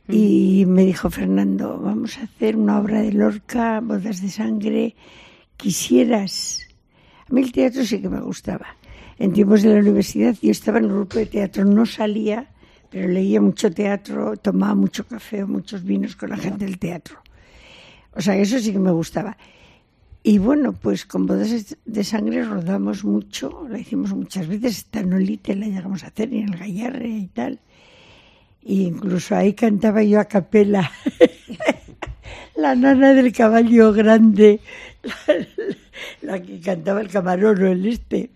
[0.07, 4.95] Y me dijo Fernando, vamos a hacer una obra de Lorca, Bodas de Sangre.
[5.57, 6.67] ¿Quisieras?
[7.29, 8.67] A mí el teatro sí que me gustaba.
[9.17, 12.49] En tiempos de la universidad yo estaba en un grupo de teatro, no salía,
[12.89, 17.17] pero leía mucho teatro, tomaba mucho café o muchos vinos con la gente del teatro.
[18.13, 19.37] O sea, eso sí que me gustaba.
[20.23, 25.13] Y bueno, pues con Bodas de Sangre rodamos mucho, la hicimos muchas veces, esta en
[25.13, 27.59] Olite la llegamos a hacer en el Gallarre y tal.
[28.61, 30.91] Y incluso ahí cantaba yo a capela
[32.55, 34.59] la nana del caballo grande,
[35.01, 35.15] la,
[36.21, 38.29] la que cantaba el camarón o el este.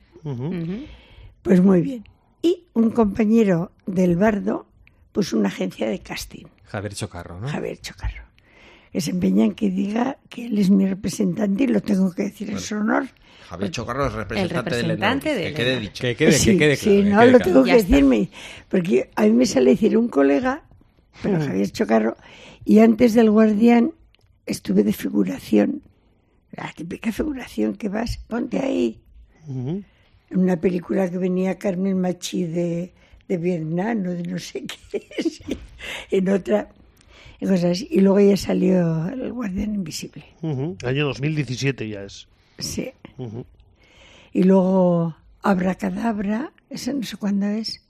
[1.44, 2.04] Pues muy bien.
[2.42, 4.66] Y un compañero del bardo
[5.12, 6.46] puso una agencia de casting.
[6.64, 7.48] Javier Chocarro, ¿no?
[7.48, 8.24] Javier Chocarro,
[8.96, 12.24] que se empeña en que diga que él es mi representante y lo tengo que
[12.24, 13.06] decir en su honor.
[13.50, 16.02] Javier Chocarro es representante, representante del del Que quede dicho.
[16.02, 16.98] Que quede, sí, que quede claro.
[16.98, 17.52] sí, que no, quede lo claro.
[17.52, 17.92] tengo Ya que está.
[17.92, 18.30] decirme,
[18.70, 20.64] porque a mí me sale decir un colega,
[21.22, 22.16] pero Javier Chocarro,
[22.64, 23.92] y antes del Guardián
[24.46, 25.82] estuve de figuración,
[26.54, 29.02] la típica figuración que vas, ponte ahí,
[29.46, 29.84] en
[30.32, 32.94] una película que venía Carmen Machi de,
[33.28, 35.06] de Vietnam o de no sé qué,
[36.12, 36.70] en otra,
[37.40, 37.88] y cosas así.
[37.92, 40.78] Y luego ya salió El Guardián Invisible, Ujú.
[40.84, 42.28] Año 2017 ya es.
[42.60, 42.92] sí.
[44.34, 47.82] Y luego Abracadabra, esa no sé cuándo es.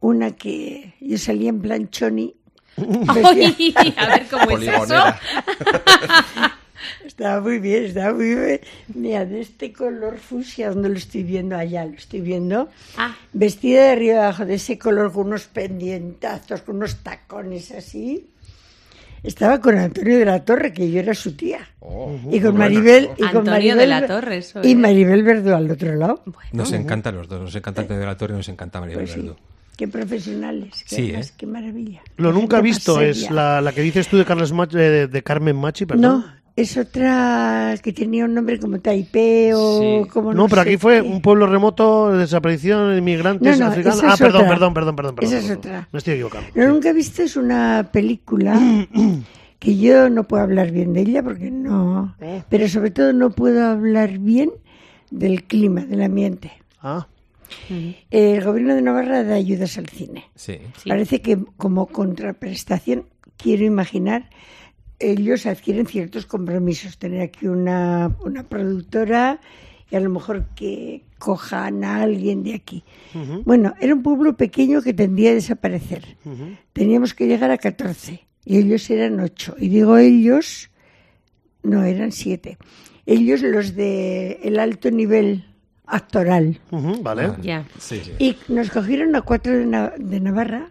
[0.00, 2.34] Una que yo salía en plan choni.
[2.76, 4.94] A ver cómo es eso.
[7.06, 8.60] Estaba muy bien, estaba muy bien.
[8.94, 11.56] Mira, de este color fucsia, donde lo estoy viendo?
[11.56, 12.68] Allá lo estoy viendo.
[12.96, 13.14] Ah.
[13.32, 18.30] Vestida de arriba abajo, de ese color, con unos pendientazos, con unos tacones así.
[19.22, 21.60] Estaba con Antonio de la Torre, que yo era su tía.
[21.80, 22.56] Oh, y con.
[22.56, 23.10] Maribel.
[23.16, 24.74] Y con Antonio de Maribel, la Torre, eso Y.
[24.74, 26.22] Maribel Verdú al otro lado.
[26.52, 29.12] Nos encantan los dos, nos encanta Antonio de la Torre y nos encanta María Pues
[29.12, 29.20] sí.
[29.20, 29.36] Verdú.
[29.76, 30.84] Qué profesionales.
[30.88, 31.20] Qué, Sí, ¿eh?
[31.36, 32.02] qué maravilla.
[32.16, 35.22] Lo nunca visto es la, la que dices tú de, Carles Mach- eh, de, de
[35.22, 36.02] Carmen Machi, perdón.
[36.02, 36.24] No,
[36.54, 40.08] es otra que tenía un nombre como Taipeo, Sí.
[40.10, 41.08] como No, pero sé aquí fue qué.
[41.08, 43.98] un pueblo remoto, desaparición, inmigrantes No, no, africanos.
[43.98, 44.26] esa Ah, otra.
[44.26, 45.16] perdón, perdón, perdón, perdón.
[45.20, 45.58] Esa es perdón.
[45.58, 45.88] otra.
[45.92, 46.48] Me estoy equivocando.
[46.54, 48.60] Lo nunca he visto es una película
[49.58, 52.14] que yo no puedo hablar bien de ella porque no,
[52.48, 54.50] pero sobre todo no puedo hablar bien
[55.10, 56.52] del clima, del ambiente.
[56.82, 57.06] Ah,
[58.10, 60.24] El gobierno de Navarra da ayudas al cine.
[60.34, 60.58] Sí.
[60.82, 60.88] Sí.
[60.88, 63.04] Parece que como contraprestación,
[63.36, 64.30] quiero imaginar,
[65.02, 66.98] ellos adquieren ciertos compromisos.
[66.98, 69.40] Tener aquí una, una productora
[69.90, 72.82] y a lo mejor que cojan a alguien de aquí.
[73.44, 76.16] Bueno, era un pueblo pequeño que tendía a desaparecer.
[76.72, 79.56] Teníamos que llegar a 14 y ellos eran 8.
[79.58, 80.70] Y digo ellos,
[81.62, 82.56] no, eran 7.
[83.06, 85.44] Ellos los de el alto nivel
[85.86, 86.58] actoral.
[87.02, 87.32] vale.
[87.42, 87.66] Ya.
[87.78, 88.12] Sí, sí.
[88.18, 90.70] Y nos cogieron a cuatro de, Na- de Navarra,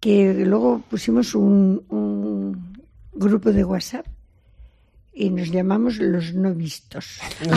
[0.00, 2.71] que luego pusimos un, un
[3.12, 4.06] grupo de WhatsApp
[5.14, 7.20] y nos llamamos los no vistos.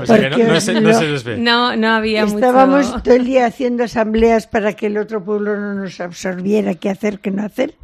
[0.00, 1.38] O sea que no, no se, no lo- se les ve.
[1.38, 3.02] No, no había Estábamos mucho...
[3.02, 7.20] todo el día haciendo asambleas para que el otro pueblo no nos absorbiera qué hacer,
[7.20, 7.74] qué no hacer.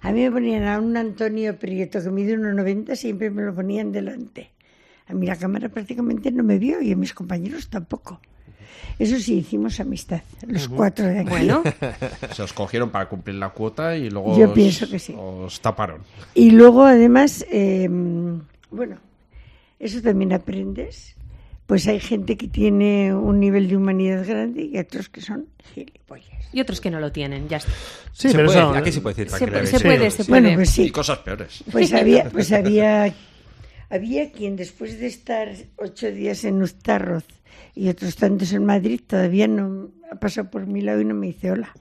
[0.00, 3.92] A mí me ponían a un Antonio Prieto que mide 1,90, siempre me lo ponían
[3.92, 4.50] delante.
[5.06, 8.20] A mí la cámara prácticamente no me vio y a mis compañeros tampoco.
[8.98, 11.28] Eso sí, hicimos amistad, los cuatro de aquí.
[11.30, 11.62] Bueno,
[12.34, 15.14] Se os cogieron para cumplir la cuota y luego Yo os- pienso que sí.
[15.18, 16.02] os taparon.
[16.34, 17.88] Y luego, además, eh,
[18.70, 18.96] bueno,
[19.78, 21.16] eso también aprendes.
[21.66, 26.26] Pues hay gente que tiene un nivel de humanidad grande y otros que son gilipollas.
[26.52, 27.70] y otros que no lo tienen, ya está.
[28.12, 29.70] Sí, Se pero puede, eso- aquí se puede decir Se, tranquilamente.
[29.70, 30.28] se Sí, puede, se sí.
[30.28, 30.40] puede.
[30.42, 30.82] Bueno, pues sí.
[30.82, 31.64] Y cosas peores.
[31.70, 33.14] Pues había, pues había,
[33.88, 37.24] había quien después de estar ocho días en Ustarroz
[37.74, 41.28] y otros tantos en Madrid todavía no ha pasado por mi lado y no me
[41.28, 41.72] dice hola.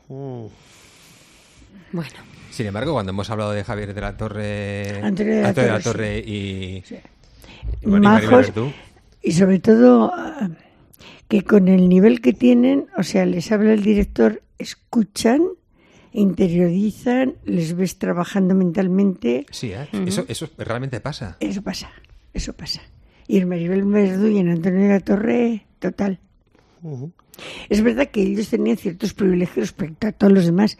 [1.92, 2.10] Bueno,
[2.52, 6.20] Sin embargo, cuando hemos hablado de Javier de la Torre, Antonio de la Antonio Torre,
[6.20, 6.84] y,
[7.82, 8.52] y bueno, y Majos
[9.22, 10.50] y sobre todo ah,
[11.28, 15.42] que con el nivel que tienen, o sea, les habla el director, escuchan,
[16.14, 19.88] interiorizan, les ves trabajando mentalmente, Sí, ¿eh?
[20.06, 21.38] eso, eso realmente pasa.
[21.40, 21.92] eso pasa,
[22.34, 22.82] eso pasa.
[23.28, 26.20] Y el Maribel Verdú y en Antonio de la Torre, total.
[27.70, 30.78] Es verdad que ellos tenían ciertos privilegios respecto a todos los demás.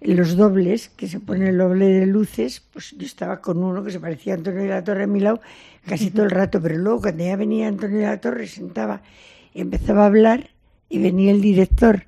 [0.00, 3.90] Los dobles, que se pone el doble de luces, pues yo estaba con uno que
[3.90, 5.40] se parecía a Antonio de la Torre a mi lado
[5.86, 9.02] casi todo el rato, pero luego cuando ya venía Antonio de la Torre, sentaba
[9.54, 10.50] y empezaba a hablar
[10.88, 12.04] y venía el director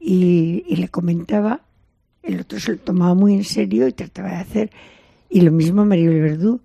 [0.00, 1.62] y, y le comentaba,
[2.22, 4.70] el otro se lo tomaba muy en serio y trataba de hacer,
[5.28, 6.60] y lo mismo Maribel Verdú.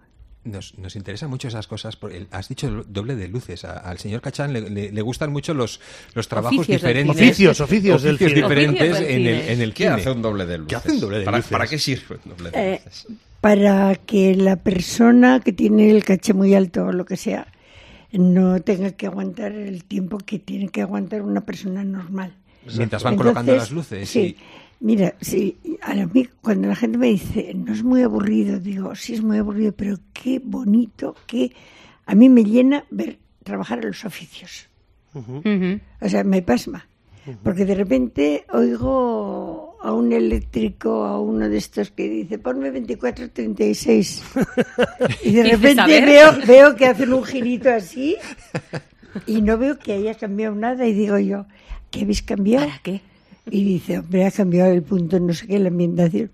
[0.46, 1.96] Nos, nos interesan mucho esas cosas.
[1.96, 3.64] Porque el- has dicho el doble de luces.
[3.64, 5.80] A- al señor Cachán le, le- le gustan mucho los,
[6.16, 7.16] los trabajos Oficios diferentes.
[7.16, 7.28] cine.
[7.30, 8.34] Oficios, oficios del cine.
[8.34, 9.96] diferentes Oficios del en el, en el ¿Qué cine.
[9.96, 10.70] hace un doble de luces?
[10.70, 11.52] ¿Qué hace un doble de ¿Para, luces?
[11.52, 13.08] ¿Para qué sirve un doble de Eh, luces?
[13.39, 17.48] para que la persona que tiene el caché muy alto o lo que sea
[18.12, 22.34] no tenga que aguantar el tiempo que tiene que aguantar una persona normal.
[22.78, 24.10] Mientras van colocando las luces.
[24.10, 24.20] Sí.
[24.20, 24.38] y-
[24.84, 29.14] Mira, sí, a mí cuando la gente me dice, no es muy aburrido, digo, sí
[29.14, 31.54] es muy aburrido, pero qué bonito, que
[32.06, 34.68] a mí me llena ver trabajar en los oficios.
[35.14, 36.86] O sea, me pasma.
[37.44, 44.22] Porque de repente oigo a un eléctrico, a uno de estos que dice, ponme 2436.
[45.24, 48.18] y de repente veo, veo que hacen un girito así
[49.28, 50.86] y no veo que haya cambiado nada.
[50.86, 51.46] Y digo yo,
[51.90, 52.68] ¿qué habéis cambiado?
[52.68, 53.12] ¿para qué?
[53.52, 56.32] Y dice, hombre, ha cambiado el punto, no sé qué, la ambientación.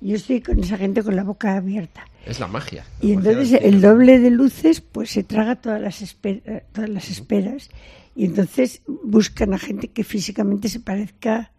[0.00, 2.06] Yo estoy con esa gente con la boca abierta.
[2.26, 2.84] Es la magia.
[3.00, 7.08] Y magia entonces el doble de luces pues se traga todas las, espe- todas las
[7.10, 7.70] esperas
[8.14, 11.50] y entonces buscan a gente que físicamente se parezca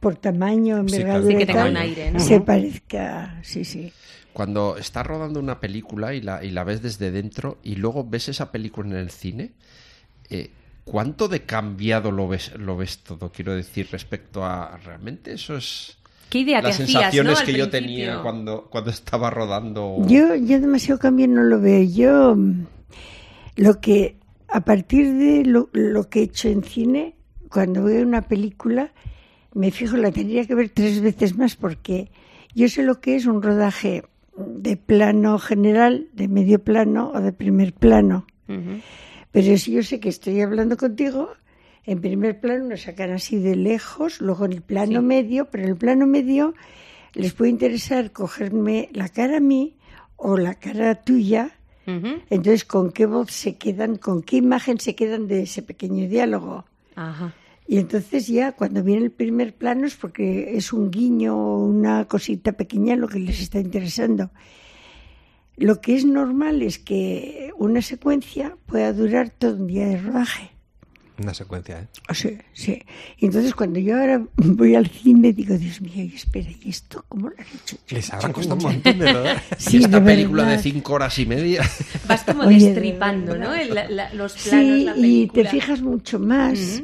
[0.00, 1.32] por tamaño, envergadura.
[1.32, 2.20] Sí, que tenga un aire, ¿no?
[2.20, 3.92] se parezca, sí, sí.
[4.32, 8.28] Cuando estás rodando una película y la, y la ves desde dentro y luego ves
[8.28, 9.52] esa película en el cine,
[10.28, 10.50] eh,
[10.86, 13.30] ¿cuánto de cambiado lo ves, lo ves todo?
[13.30, 15.98] Quiero decir, respecto a realmente eso es...
[16.30, 19.98] ¿Qué idea Las te hacías, sensaciones no, al que yo tenía cuando, cuando estaba rodando...
[20.06, 21.82] Yo, yo demasiado cambio no lo veo.
[21.82, 22.66] Yo mm,
[23.56, 24.16] lo que
[24.48, 27.14] a partir de lo, lo que he hecho en cine,
[27.50, 28.92] cuando veo una película,
[29.54, 32.10] me fijo, la tendría que ver tres veces más porque
[32.54, 34.04] yo sé lo que es un rodaje
[34.36, 38.26] de plano general, de medio plano o de primer plano.
[38.48, 38.80] Ujú.
[39.36, 41.28] Pero si yo sé que estoy hablando contigo,
[41.84, 45.06] en primer plano nos sacan así de lejos, luego en el plano Sí.
[45.06, 46.54] medio, pero en el plano medio
[47.12, 49.76] les puede interesar cogerme la cara a mí
[50.16, 51.50] o la cara tuya.
[51.84, 56.64] Entonces, ¿con qué voz se quedan, con qué imagen se quedan de ese pequeño diálogo?
[56.94, 57.34] Ajá.
[57.68, 62.06] Y entonces ya cuando viene el primer plano es porque es un guiño o una
[62.06, 64.30] cosita pequeña lo que les está interesando.
[65.56, 70.50] Lo que es normal es que una secuencia pueda durar todo un día de rodaje.
[71.18, 71.86] Una secuencia, ¿eh?
[72.10, 72.82] O sea, sí.
[73.16, 77.02] Y entonces cuando yo ahora voy al cine digo, Dios mío, y espera, ¿y esto
[77.08, 77.78] cómo lo han hecho?
[77.88, 79.36] Les habrá costado un montón de.
[79.56, 80.62] Sí, y esta de película de verdad.
[80.62, 81.62] cinco horas y media...
[82.06, 83.48] Vas como Oye, de destripando, ¿no?
[83.48, 83.60] verdad.
[83.62, 86.82] El- la- la- los planos, Sí, la y te fijas mucho más.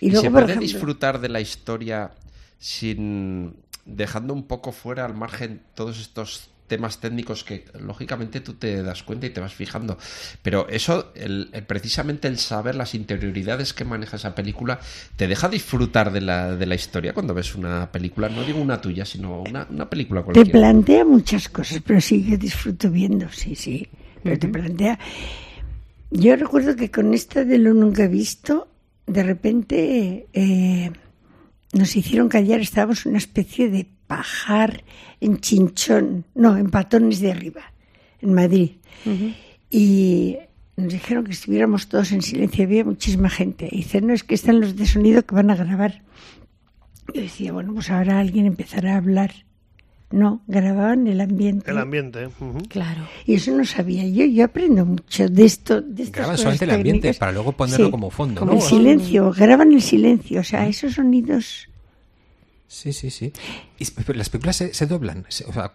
[0.00, 2.12] Y ¿Y luego, se puede ejemplo, disfrutar de la historia
[2.60, 8.82] sin dejando un poco fuera al margen todos estos temas técnicos que lógicamente tú te
[8.82, 9.98] das cuenta y te vas fijando
[10.42, 14.80] pero eso el, el- precisamente el saber las interioridades que maneja esa película
[15.16, 18.80] te deja disfrutar de la, de la historia cuando ves una película no digo una
[18.80, 23.28] tuya sino una, una película te cualquiera plantea muchas cosas, pero sí, yo disfruto viendo,
[23.30, 23.88] sí, sí.
[24.22, 24.98] Pero te plantea.
[26.10, 28.68] Yo recuerdo que con esta de lo nunca visto,
[29.06, 30.92] de repente eh,
[31.72, 34.84] nos hicieron callar, estábamos en una especie de pajar
[35.20, 37.62] en chinchón, no, en patones de arriba.
[38.20, 38.70] en Madrid.
[39.70, 40.36] Y
[40.76, 43.68] nos dijeron que estuviéramos todos en silencio, había muchísima gente.
[43.70, 46.02] Y dicen, no, es que están los de sonido que van a grabar.
[47.12, 49.32] Yo decía, bueno, pues ahora alguien empezará a hablar.
[50.10, 51.70] No, grababan el ambiente.
[51.70, 52.26] El ambiente.
[52.26, 52.58] ujú.
[52.68, 53.02] Claro.
[53.26, 54.24] Y eso no sabía yo.
[54.26, 55.82] Yo aprendo mucho de esto.
[55.82, 58.58] De estas Graban solamente el ambiente para luego ponerlo Sí, como fondo, como ¿no?
[58.58, 60.40] El silencio, graban el silencio.
[60.40, 61.68] O sea, esos sonidos.
[62.74, 63.32] Sí, sí, sí.
[63.78, 65.24] Y, pero las películas se, se doblan.
[65.28, 65.72] se- o sea,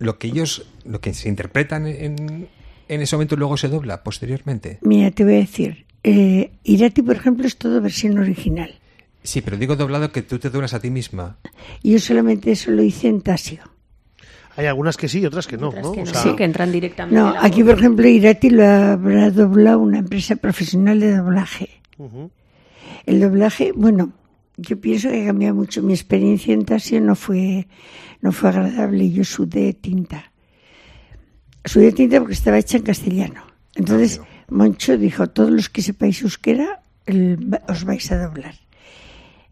[0.00, 2.48] lo que ellos, lo que se interpretan en,
[2.88, 4.78] en ese momento luego se dobla posteriormente.
[4.82, 5.86] Mira, te voy a decir.
[6.02, 8.74] Eh, Irati, por ejemplo, es todo versión original.
[9.22, 11.36] Sí, pero digo doblado que tú te doblas a ti misma.
[11.84, 13.60] Yo solamente eso lo hice en Tasio.
[14.56, 15.68] Hay algunas que sí y otras que no.
[15.68, 15.92] Otras ¿no?
[15.92, 17.20] que O no, sea, sí, que entran directamente.
[17.20, 21.68] No, en aquí, por ejemplo, Irati lo habrá doblado una empresa profesional de doblaje.
[21.98, 22.30] ujú.
[23.06, 24.12] El doblaje, bueno,
[24.58, 25.82] yo pienso que ha cambiado mucho.
[25.82, 27.66] Mi experiencia en Tasio no fue,
[28.20, 29.10] no fue agradable.
[29.10, 30.32] Yo sudé tinta.
[31.64, 33.42] Sudé tinta porque estaba hecha en castellano.
[33.74, 38.54] Entonces, Moncho dijo, todos los que sepáis euskera, el- os vais a doblar.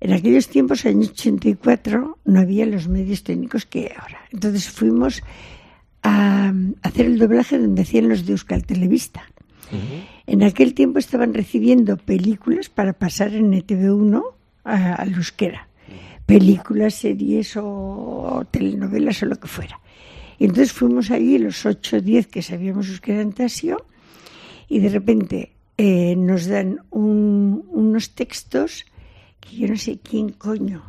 [0.00, 4.18] En aquellos tiempos, en el 84, no había los medios técnicos que hay ahora.
[4.32, 5.22] Entonces fuimos
[6.02, 6.52] a
[6.82, 9.22] hacer el doblaje donde hacían los de Euskal Televista.
[10.26, 14.35] En aquel tiempo estaban recibiendo películas para pasar en E ETV1 a,
[14.66, 15.68] al euskera.
[16.26, 19.78] Películas, series o, telenovelas o lo que fuera.
[20.38, 23.86] Y entonces fuimos allí, los 8 o 10 que sabíamos euskera en Tasio,
[24.68, 28.84] y de repente eh, nos dan un- unos textos
[29.40, 30.82] que yo no sé quién coño.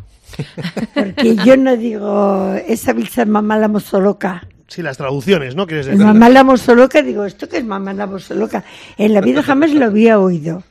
[0.93, 4.45] Porque yo no digo, esa bilza mamá la mozoloca.
[4.67, 5.65] Sí, las traducciones, ¿no?
[5.67, 6.05] ¿Quieres El decir?
[6.05, 8.63] mamá la mozoloca, digo, ¿esto qué es mamá la mozoloca?
[8.97, 10.63] En la vida jamás lo había oído.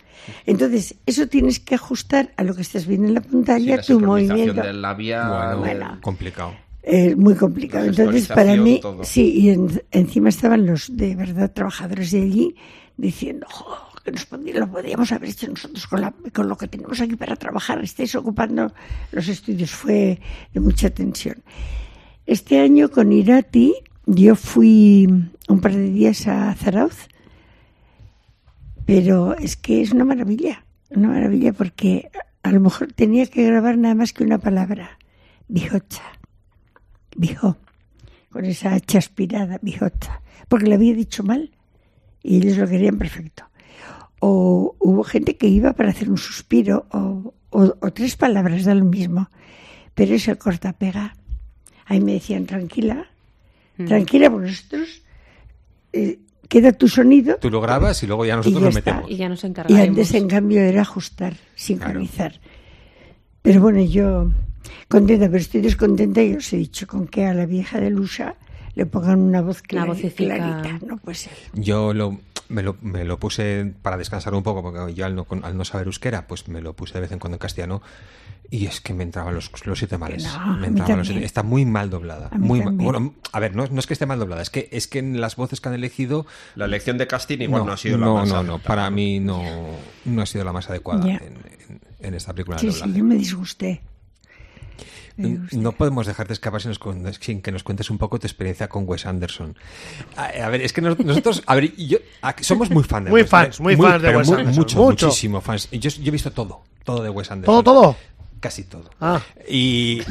[0.44, 3.82] Entonces, eso tienes que ajustar a lo que estás viendo en la Sí, pantalla, la
[3.82, 4.62] tu movimiento.
[4.62, 5.28] del labial.
[5.28, 5.98] Bueno, bueno.
[6.02, 6.54] complicado.
[6.82, 7.86] Es muy complicado.
[7.86, 9.02] Entonces, para mí, todo.
[9.04, 12.54] sí, y en- encima estaban los de verdad trabajadores de allí
[12.96, 13.66] diciendo, "Jo,
[14.04, 17.34] que nos lo podíamos haber hecho nosotros con, la- con lo que tenemos aquí para
[17.34, 18.72] trabajar, estáis ocupando
[19.10, 19.72] los estudios.
[19.72, 20.20] Fue
[20.54, 21.42] de mucha tensión.
[22.24, 23.74] Este año con Irati,
[24.06, 25.08] yo fui
[25.48, 27.08] un par de días a Zarauz,
[28.86, 32.10] pero es que es una maravilla, una maravilla porque
[32.42, 34.98] a lo mejor tenía que grabar nada más que una palabra,
[35.48, 36.02] bijocha,
[37.16, 37.56] bijó,
[38.30, 41.50] con esa hacha aspirada, bijocha, porque lo había dicho mal
[42.22, 43.44] y ellos lo querían perfecto.
[44.20, 48.74] O hubo gente que iba para hacer un suspiro o, o- o tres palabras da
[48.74, 49.28] lo mismo,
[49.94, 51.16] pero es el corta-pega.
[51.86, 53.06] Ahí me decían, tranquila,
[53.86, 55.02] tranquila, porque nosotros
[55.92, 56.18] eh,
[56.48, 58.90] queda tu sonido Tú lo grabas y luego ya nosotros Y ya lo está.
[58.92, 59.10] metemos.
[59.10, 59.88] Y ya nos y encargaremos.
[59.88, 62.40] antes, en cambio, era ajustar, sincronizar.
[63.42, 64.30] Pero bueno, yo
[64.88, 68.34] contenta, pero estoy descontenta y os he dicho con que a la vieja de Lusa
[68.74, 70.78] le pongan una voz Una clara, clarita.
[70.86, 71.32] No puede ser.
[71.54, 72.18] Yo lo,
[72.48, 75.64] me, lo, me lo puse para descansar un poco, porque yo al no, al no
[75.64, 77.82] saber euskera, pues me lo puse de vez en cuando en castellano.
[78.48, 80.22] Y es que me entraban los, los siete males.
[80.24, 82.28] no, me entraban los siete- está muy mal doblada.
[82.30, 84.68] A Muy mal- bueno, a ver, no, no es que esté mal doblada, es que,
[84.70, 86.26] es que en las voces que han elegido.
[86.54, 88.90] La elección de casting igual no, ha sido no, la más no, no, acertada, para
[88.90, 88.94] ¿no?
[88.96, 89.42] mí no,
[90.04, 91.16] no ha sido la más adecuada Ya.
[91.16, 91.22] en,
[91.68, 93.80] en- en esta película Sí, de sí, yo me disgusté.
[95.16, 98.68] No podemos dejarte escapar sin, nos con- sin que nos cuentes un poco tu experiencia
[98.68, 99.56] con Wes Anderson.
[100.16, 101.98] A, a ver, es que nos- nosotros, a ver, yo,
[102.42, 105.06] somos muy fans de Muy Wes fans, muy fans de Wes muy- Anderson, Mucho, mucho.
[105.06, 105.68] muchísimo fans.
[105.70, 107.62] Yo, yo he visto todo, todo de Wes Anderson.
[107.64, 107.96] ¿Todo, todo?
[108.40, 108.90] Casi todo.
[109.00, 109.20] Ah.
[109.48, 110.02] Y,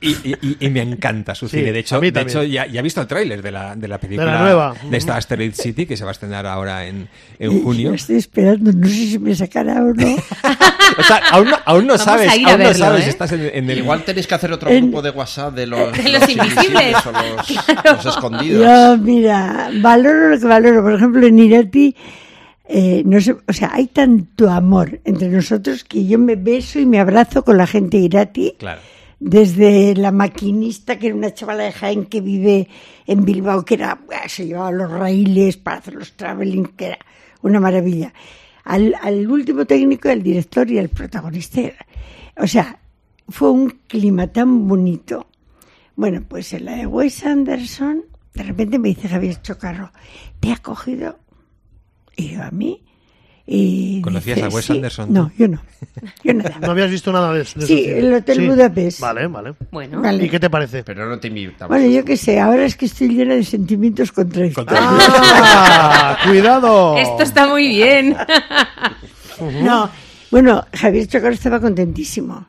[0.00, 1.72] y, y- y me encanta su Sí, cine.
[1.72, 4.38] De hecho, de hecho ya, ya he visto el tráiler de la, de la película
[4.40, 4.74] nueva.
[4.90, 7.08] de esta Asteroid City que se va a estrenar ahora en,
[7.38, 7.92] en junio.
[7.94, 10.16] estoy esperando, no sé si me sacará o no.
[10.98, 13.04] O sea, aún no, aún no sabes, aún no sabes ¿eh?
[13.04, 13.78] si estás en, en el...
[13.78, 16.96] Igual tenéis que hacer otro En- grupo de WhatsApp de los, De los invisibles.
[17.06, 18.62] o los, los escondidos.
[18.62, 20.82] Yo, mira, valoro lo que valoro.
[20.82, 21.96] Por ejemplo, en Irati,
[22.64, 26.86] eh, no sé, o sea, hay tanto amor entre nosotros que yo me beso y
[26.86, 28.54] me abrazo con la gente Irati.
[28.58, 28.80] Claro.
[29.24, 32.68] Desde la maquinista, que era una chavala de Jaén que vive
[33.06, 36.98] en Bilbao, que era, buah, se llevaba los raíles para hacer los traveling, que era
[37.42, 38.12] una maravilla.
[38.64, 41.60] Al, al último técnico, el director y el protagonista.
[41.60, 41.86] era-
[42.36, 42.78] O sea,
[43.28, 45.28] fue un clima tan bonito.
[45.94, 48.02] Bueno, pues en la de Wes Anderson,
[48.34, 49.92] de repente me dice Javier Chocarro,
[50.40, 51.18] ¿te ha cogido?
[52.16, 52.80] Y yo, ¿a mí?
[53.44, 54.72] Y ¿Conocías dice, a Wes "Sí".
[54.74, 55.12] Anderson?
[55.12, 55.60] No, yo no.
[56.22, 56.56] Yo nada.
[56.60, 57.98] ¿No habías visto nada de, de Sí, cine?
[57.98, 59.00] el Hotel Budapest.
[59.00, 59.54] Vale, vale.
[59.72, 60.24] Bueno, Vale.
[60.24, 60.84] ¿Y qué te parece?
[60.84, 61.68] Pero no te invitamos.
[61.68, 64.72] Bueno, yo qué sé, ahora es que estoy llena de sentimientos contradictorios.
[64.80, 66.18] ¡Ah!
[66.28, 66.96] ¡Cuidado!
[66.98, 68.16] esto está muy bien.
[69.64, 69.90] No,
[70.30, 72.46] bueno, Javier Chocarro estaba contentísimo.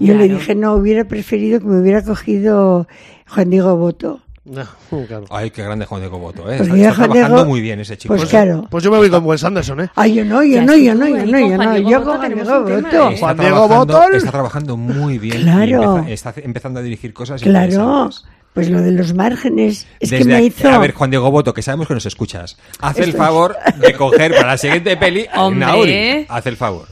[0.00, 0.38] Yo le Claro.
[0.40, 2.88] dije, no, hubiera preferido que me hubiera cogido
[3.28, 4.21] Juan Diego Boto.
[4.44, 4.64] No,
[5.06, 5.24] claro.
[5.30, 6.58] Ay, qué grande Juan Diego Boto, ¿eh?
[6.58, 8.14] Porque Está, trabajando Diego- muy bien ese chico.
[8.14, 8.30] Pues ¿eh?
[8.30, 8.66] claro.
[8.70, 9.88] Pues yo me voy con Wes Anderson, ¿eh?
[9.94, 11.72] Ay, yo no, yo no, yo no, yo no, yo no.
[11.74, 12.68] Diego Yo Boto, con Juan Diego Boto.
[12.70, 13.14] ¿eh?
[13.14, 14.14] Está Juan Diego trabajando- Botol.
[14.16, 15.42] Está trabajando muy bien.
[15.42, 16.04] Claro.
[16.08, 18.10] está empezando a dirigir cosas Claro,
[18.52, 20.68] pues lo de los márgenes es que Desde me aquí- hizo...
[20.68, 22.58] A ver, Juan Diego Boto, que sabemos que nos escuchas.
[22.80, 25.66] Haz el favor de coger para la siguiente peli a Hombre.
[25.66, 26.26] Nauri.
[26.28, 26.86] Haz el favor.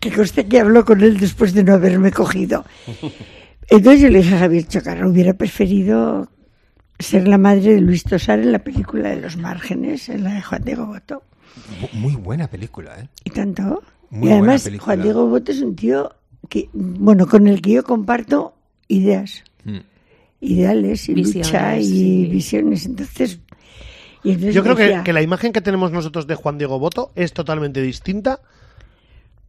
[0.00, 2.64] que conste que habló con él después de no haberme cogido.
[3.70, 6.28] Entonces yo le dije a Javier Chocarro, hubiera preferido
[6.98, 10.42] ser la madre de Luis Tosar en la película de los márgenes, en la de
[10.42, 11.22] Juan Diego Boto.
[11.92, 13.08] Muy buena película, ¿eh?
[13.24, 13.82] Y tanto.
[14.10, 14.82] Muy y además, buena.
[14.82, 16.14] Juan Diego Boto es un tío
[16.48, 18.54] que, bueno, con el que yo comparto
[18.88, 19.78] ideas, Mm.
[20.40, 22.26] ideales y lucha y sí.
[22.30, 22.86] visiones.
[22.86, 23.40] Entonces,
[24.22, 27.10] y entonces Yo creo que, que la imagen que tenemos nosotros de Juan Diego Boto
[27.16, 28.40] es totalmente distinta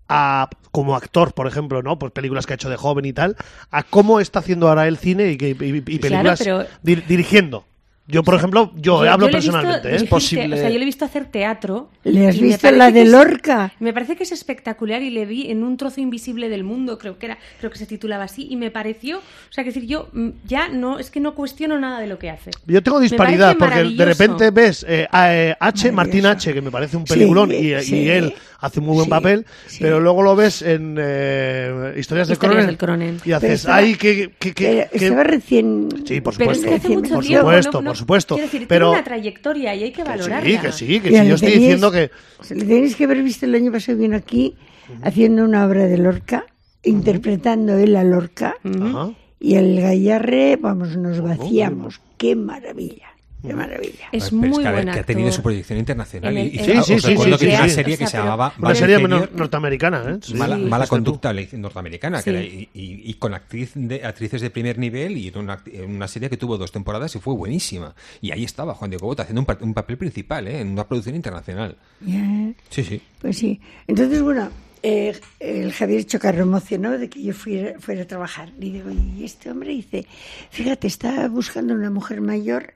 [0.10, 1.98] a como actor, por ejemplo, ¿no?
[1.98, 3.36] Pues películas que ha hecho de joven y tal,
[3.72, 7.66] a cómo está haciendo ahora el cine y, que- y- y películas pero- dir- dirigiendo.
[8.12, 9.92] Yo, por ejemplo, yo, Yo- hablo yo visto personalmente, ¿eh?
[9.92, 11.92] dirigir posible- te- O sea, yo le he visto hacer teatro.
[12.04, 13.72] ¿Le has visto la de es- Lorca?
[13.80, 17.20] Me parece que es espectacular y le vi en un trozo invisible del mundo, creo
[17.20, 20.10] que era, creo que se titulaba así, y me pareció, o sea, que decir, yo
[20.12, 22.50] mm, ya no, es que no cuestiono nada de lo que hace.
[22.66, 26.26] Yo tengo disparidad porque de repente ves eh, a, eh, H, Martín.
[26.26, 28.10] H, que me parece un peliculón y, y sí.
[28.10, 29.78] él hace un muy buen Sí, papel, sí.
[29.82, 33.18] pero luego lo ves en eh, Historias, del, Historias Cronen, del Cronen.
[33.26, 34.32] y haces, ay, que...
[34.38, 35.88] que, que- estaba recién...
[36.06, 36.66] Sí, por Pero es supuesto.
[36.68, 38.36] que hace mucho por tiempo, supuesto, no- no- por supuesto.
[38.36, 40.44] Quiero decir, pero tiene una trayectoria y hay que que valorarla.
[40.50, 42.12] sí, que sí, que Mira, sí, yo estoy tenéis- diciendo que...
[42.50, 44.56] Le tenéis que haber visto el año pasado vino aquí
[45.04, 46.46] haciendo una obra de Lorca,
[46.84, 49.12] interpretando él a Lorca Ajá.
[49.40, 52.02] y el Gallarre, vamos, nos vaciamos.
[52.18, 53.08] ¡Qué maravilla!
[53.42, 54.06] ¡Qué maravilla!
[54.12, 56.36] Es Pero muy que, a ver, buen que ha tenido su proyección internacional.
[56.38, 57.76] El- y, Sí, os sí, sí, recuerdo sí, que tenía sí, una sí.
[57.76, 60.18] serie que sea, se llamaba Una serie norteamericana, ¿eh?
[60.22, 60.34] Sí.
[60.34, 60.62] Mala, Sí.
[60.64, 64.78] mala conducta le- norteamericana, que era- y, y- y con actriz de, actrices de primer
[64.78, 67.96] nivel y era una, una serie que tuvo dos temporadas y fue buenísima.
[68.22, 70.60] Y ahí estaba Juan Diego Bota haciendo un, pa- un papel principal ¿eh?
[70.60, 71.78] en una producción internacional.
[72.02, 73.02] Ya, Sí, sí.
[73.22, 73.60] Pues sí.
[73.88, 74.50] Entonces, bueno,
[74.84, 78.52] eh, el Javier Chocarro emocionó de que yo fuera, fuera a trabajar.
[78.60, 80.06] Y digo, y este hombre dice,
[80.52, 82.74] fíjate, está buscando una mujer mayor,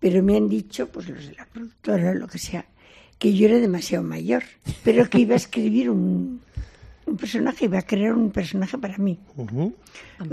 [0.00, 2.66] pero me han dicho, pues los de la productora o lo que sea,
[3.18, 4.42] que yo era demasiado mayor,
[4.84, 6.40] pero que iba a escribir un,
[7.06, 9.18] un personaje, iba a crear un personaje para mí.
[9.36, 9.72] Digo,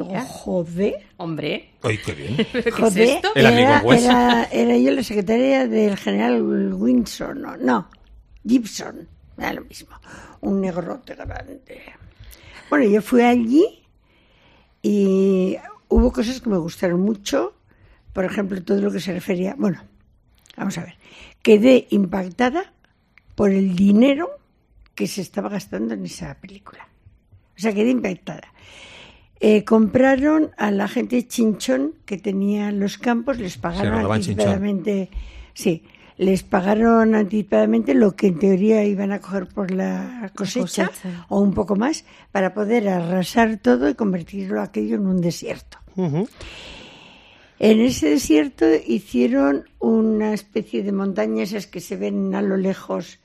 [0.07, 0.25] Mira.
[0.25, 2.35] joder, Hombre, ay qué bien.
[2.51, 3.31] ¿qué es joder, esto?
[3.35, 4.03] El amigo era, Wes.
[4.03, 6.41] era, era yo la secretaria del general
[6.73, 7.87] Windsor, no, no,
[8.45, 9.07] Gibson,
[9.37, 9.95] era lo mismo,
[10.41, 11.61] un negrote grande.
[12.69, 13.65] Bueno, yo fui allí
[14.81, 15.55] y
[15.89, 17.53] hubo cosas que me gustaron mucho,
[18.13, 19.81] por ejemplo, todo lo que se refería, bueno,
[20.55, 20.95] vamos a ver,
[21.41, 22.71] quedé impactada
[23.35, 24.29] por el dinero
[24.95, 26.87] que se estaba gastando en esa película.
[27.57, 28.53] O sea, quedé impactada.
[29.39, 35.09] Eh, compraron a la gente Chinchón que tenía los campos, les pagaron anticipadamente.
[35.53, 35.83] Sí,
[36.17, 41.25] les pagaron anticipadamente lo que en teoría iban a coger por la cosecha, cosecha.
[41.29, 45.79] o un poco más para poder arrasar todo y convertirlo aquello en un desierto.
[45.95, 46.27] Ujú.
[47.63, 53.19] En ese desierto hicieron una especie de montañas esas que se ven a lo lejos.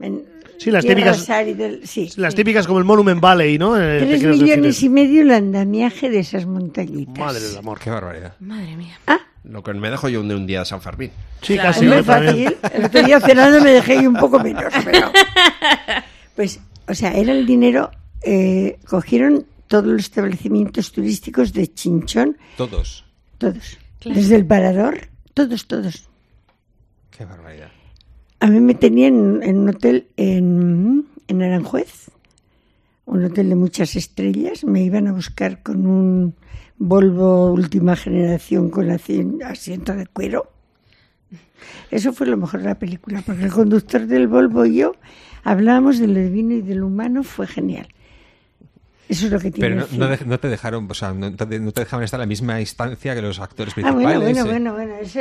[0.00, 0.24] en
[0.58, 1.26] Sí, las típicas-
[1.56, 2.10] del- sí.
[2.16, 3.76] Las típicas como el Monument Valley, ¿no?
[3.80, 4.82] Eh, Tres millones delfines.
[4.82, 7.16] y medio el andamiaje de esas montañitas.
[7.18, 7.78] Madre del amor.
[7.78, 8.34] Qué barbaridad.
[8.40, 8.98] Madre mía.
[9.06, 11.10] Ah, Lo que me dejo yo de un día de San Fermín.
[11.42, 11.68] Sí, Claro.
[11.70, 11.84] casi.
[11.86, 12.54] yo también.
[12.60, 12.76] fácil.
[12.78, 15.10] El otro día cenando me dejé yo un poco menos, pero...
[16.36, 17.90] Pues, o sea, era el dinero...
[18.22, 23.04] eh, cogieron todos los establecimientos turísticos de Chinchón, Todos.
[23.38, 23.78] Todos.
[24.00, 24.20] Claro.
[24.20, 26.08] Desde el parador, todos, todos.
[27.10, 27.70] Qué barbaridad.
[28.40, 32.10] A mí me tenían en un hotel en, en Aranjuez,
[33.06, 34.62] un hotel de muchas estrellas.
[34.64, 36.34] Me iban a buscar con un
[36.80, 40.52] Volvo última generación con asi- asiento de cuero.
[41.90, 44.92] Eso fue lo mejor de la película, porque el conductor del Volvo y yo
[45.42, 47.88] hablábamos de lo divino y de lo humano, fue genial.
[49.08, 51.34] Eso es lo que tiene Pero no, no, dej- no te dejaron, o sea, no
[51.34, 54.04] te, no te dejaban estar en la misma instancia que los actores Ah, principales.
[54.20, 54.44] bueno, bueno, eh.
[54.44, 54.94] bueno, bueno.
[55.02, 55.20] Eso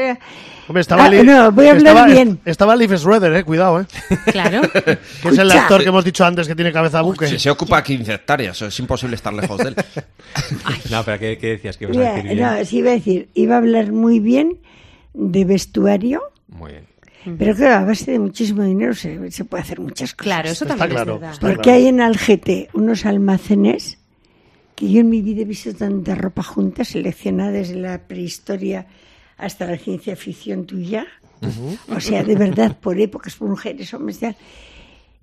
[0.68, 2.40] Hombre, estaba Ah, Lee- no, voy a hablar estaba, bien.
[2.44, 3.86] Estaba Leif Schroeder, eh, cuidado, eh.
[4.32, 4.62] Claro.
[5.22, 7.28] Que es el actor que hemos dicho antes que tiene cabeza de buque.
[7.28, 9.76] Se, se ocupa 15 hectáreas, es imposible estar lejos de él.
[10.92, 11.78] No, pero ¿qué, qué decías?
[11.78, 12.40] que ibas a decir bien?
[12.42, 14.58] no, sí iba a decir, iba a hablar muy bien
[15.14, 16.84] de vestuario, Muy bien.
[17.38, 20.24] Pero claro, a base de muchísimo dinero se, se puede hacer muchas cosas.
[20.24, 21.34] Claro, eso Está también claro, es verdad.
[21.34, 21.78] está Porque claro.
[21.78, 23.97] hay en Algete unos almacenes
[24.76, 28.86] que yo en mi vida he visto tanta ropa junta, seleccionada desde la prehistoria
[29.38, 31.07] hasta la ciencia ficción tuya.
[31.89, 34.36] O sea, de verdad, por épocas, por mujeres, hombres, tal.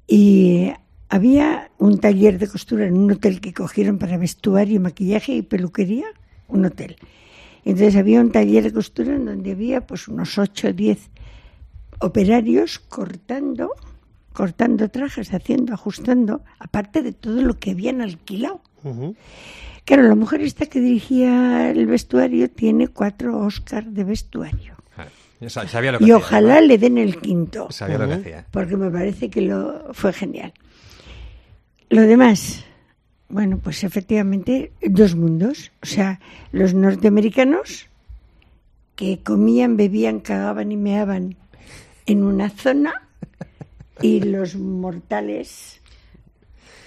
[0.07, 0.73] Y
[1.09, 6.07] había un taller de costura en un hotel que cogieron para vestuario, maquillaje y peluquería,
[6.49, 6.97] un hotel.
[7.65, 10.99] Entonces había un taller de costura en donde había pues unos 8 o 10
[12.05, 13.71] operarios cortando,
[14.33, 18.61] cortando trajes, haciendo, ajustando, aparte de todo lo que habían alquilado.
[19.85, 24.75] Claro, la mujer esta que dirigía el vestuario tiene cuatro Oscar de vestuario.
[24.97, 25.07] Ah,
[25.49, 28.47] sa- Sabía lo que Y hacía, ojalá le den el quinto, Sabía lo que hacía.
[28.51, 30.53] porque me parece que lo fue genial.
[31.91, 32.65] Lo demás,
[33.29, 35.71] bueno, pues efectivamente dos mundos.
[35.83, 36.21] O sea,
[36.53, 37.89] los norteamericanos
[38.97, 41.37] que comían, bebían, cagaban y meaban
[42.07, 42.93] en una zona
[44.03, 45.81] y los mortales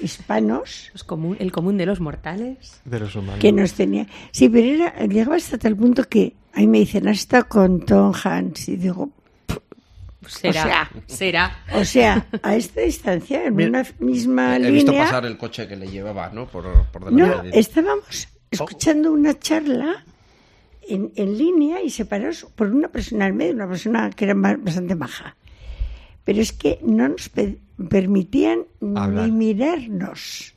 [0.02, 2.82] hispanos Los común- el común de los mortales.
[2.86, 3.40] De los humanos.
[3.40, 4.06] que nos tenía.
[4.32, 8.14] Sí, pero era, llegaba hasta tal punto que ahí me dicen, has estado con Tom
[8.24, 8.70] Hanks.
[8.70, 9.10] Y digo,
[10.28, 11.64] Será, sea, será.
[11.74, 15.06] o sea, a esta distancia, en Mira, una misma He visto línea.
[15.06, 16.48] pasar el coche que le llevaba, ¿no?
[16.48, 20.04] Por, por delante No, de estábamos escuchando una charla
[20.90, 24.96] en, en línea y separados por una persona al medio, una persona que era bastante
[24.96, 25.36] maja.
[26.24, 27.58] Pero es que no nos pe-
[27.90, 28.66] permitían
[28.96, 29.30] Hablar.
[29.30, 30.54] ni mirarnos.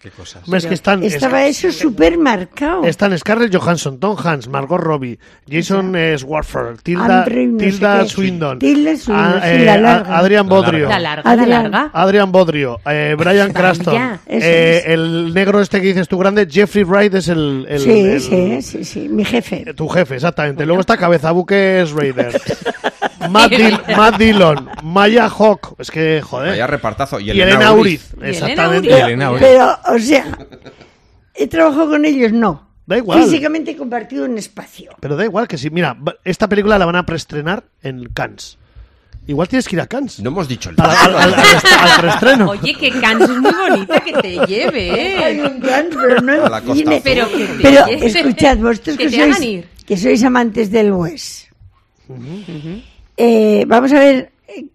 [0.00, 0.44] Qué cosas.
[0.44, 2.84] Hombre, es que están, Estaba es- eso súper marcado.
[2.84, 5.18] están Scarlett Johansson, Tom Hanks, Margot Robbie,
[5.50, 8.04] Jason Swartford, Tilda, Andrew no sé Tilda.
[8.06, 10.18] Swindon, Tilda Swindon, a- sí, eh, la a- larga.
[10.18, 11.62] Adrian Bodrio, La larga, la Adrián.
[11.72, 11.90] larga.
[11.92, 14.86] Adrian Bodrio, eh, Brian Cranston, Ya, eso eh, es.
[14.86, 18.62] el negro este que dices tú grande, Jeffrey Wright es el, el- sí, el- sí,
[18.62, 19.64] sí, sí, mi jefe.
[19.66, 20.64] eh, tu jefe, exactamente.
[20.64, 22.40] Luego está Cabeza Buques Raider,
[23.30, 27.18] Matt, Dil- Matt Dillon, Maya Hawk, es que joder, Vaya repartazo.
[27.20, 28.88] Y, y Elena Uriz, Elena exactamente.
[28.92, 29.04] Uriz.
[29.04, 29.42] Elena Uriz.
[29.42, 30.38] Pero, o sea,
[31.34, 32.32] ¿he trabajado con ellos?
[32.32, 32.68] No.
[32.86, 33.22] Da igual.
[33.22, 34.92] Físicamente he compartido un espacio.
[35.00, 38.56] Pero da igual que si, mira, esta película la van a preestrenar en Cannes.
[39.26, 40.20] Igual tienes que ir a Cannes.
[40.20, 42.48] No hemos dicho el Al, al- al- al-.
[42.48, 44.90] Oye, que Cannes es muy bonita que te lleve,
[45.22, 45.46] Hay ¿eh?
[45.46, 46.90] un plan, pero no A la en Costa.
[47.04, 49.68] Pero que te Pero escuchad, vosotros que que, te sois, ir.
[49.86, 51.48] que sois amantes del West.
[53.18, 54.66] Eh, vamos a ver, eh,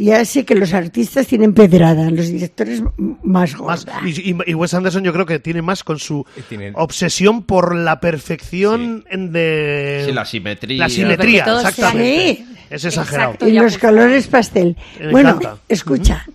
[0.00, 2.82] ya sé que los artistas tienen pedrada, los directores
[3.22, 7.44] más Más- y, y- Wes Anderson yo creo que tiene más con su tiene- obsesión
[7.44, 10.78] por la perfección en de Sí, la simetría.
[10.78, 12.34] la simetría, exactamente.
[12.36, 12.46] Sí.
[12.68, 13.30] Es exagerado.
[13.32, 13.48] Exacto.
[13.48, 14.76] Y los colores pastel.
[15.00, 15.58] Me bueno, encanta.
[15.68, 16.26] escucha,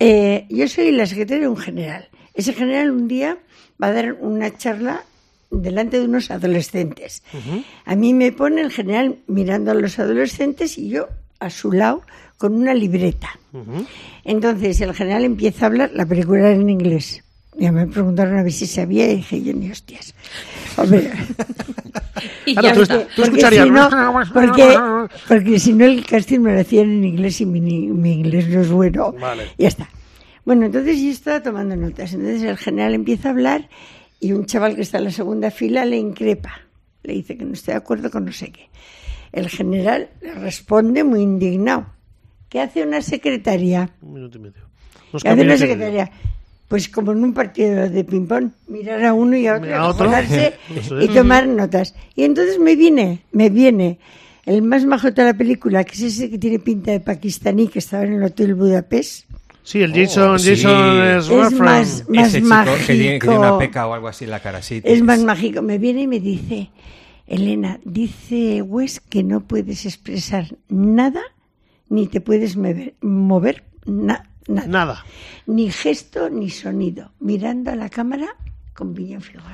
[0.00, 2.08] eh, yo soy la secretaria de un general.
[2.34, 3.38] Ese general un día
[3.82, 5.02] va a dar una charla
[5.50, 7.22] delante de unos adolescentes.
[7.84, 11.08] A mí me pone el general mirando a los adolescentes y yo
[11.40, 12.02] a su lado
[12.38, 13.38] con una libreta.
[14.24, 17.22] Entonces el general empieza a hablar, la película era en inglés.
[17.56, 20.14] Ya me preguntaron a ver si sabía y dije yo ni hostias.
[20.76, 21.10] Hombre,
[22.46, 23.14] Y Claro, ya tú, está.
[23.14, 23.64] tú escucharías.
[23.64, 23.90] si no,
[24.32, 24.78] porque,
[25.28, 28.60] porque si no el casting me lo hacían en inglés y mi, mi inglés no
[28.62, 29.12] es bueno.
[29.12, 29.44] Vale.
[29.58, 29.88] Ya está.
[30.44, 32.12] Bueno, entonces yo estaba tomando notas.
[32.14, 33.68] Entonces el general empieza a hablar
[34.24, 36.58] y un chaval que está en la segunda fila le increpa.
[37.02, 38.70] Le dice que no estoy de acuerdo con no sé qué.
[39.32, 41.84] El general le responde muy indignado.
[42.48, 43.90] ¿Qué hace una secretaria?
[44.00, 44.62] Un minuto y medio.
[45.20, 46.10] ¿Qué hace una secretaria?
[46.68, 49.56] Pues como en un partido de ping-pong, mirar a uno y a
[49.86, 50.22] otro, A
[51.02, 51.94] y tomar notas.
[52.14, 53.98] Y entonces me viene, me viene
[54.46, 57.80] el más majo de la película, que es ese que tiene pinta de pakistaní, que
[57.80, 59.26] estaba en el Hotel Budapest.
[59.64, 60.50] Sí, el Jason, sí.
[60.56, 61.60] Jason Es Swartford.
[61.64, 62.76] más- más Ese chico mágico.
[62.86, 64.80] que tiene, que tiene una peca o algo así en la cara, sí.
[64.84, 65.62] Es más mágico.
[65.62, 66.70] Me viene y me dice,
[67.26, 71.22] Elena, dice Wes que no puedes expresar nada,
[71.88, 74.68] ni te puedes mover, mover na- nada.
[74.68, 75.04] Nada.
[75.46, 77.12] Ni gesto ni sonido.
[77.20, 78.36] Mirando a la cámara
[78.74, 78.94] con.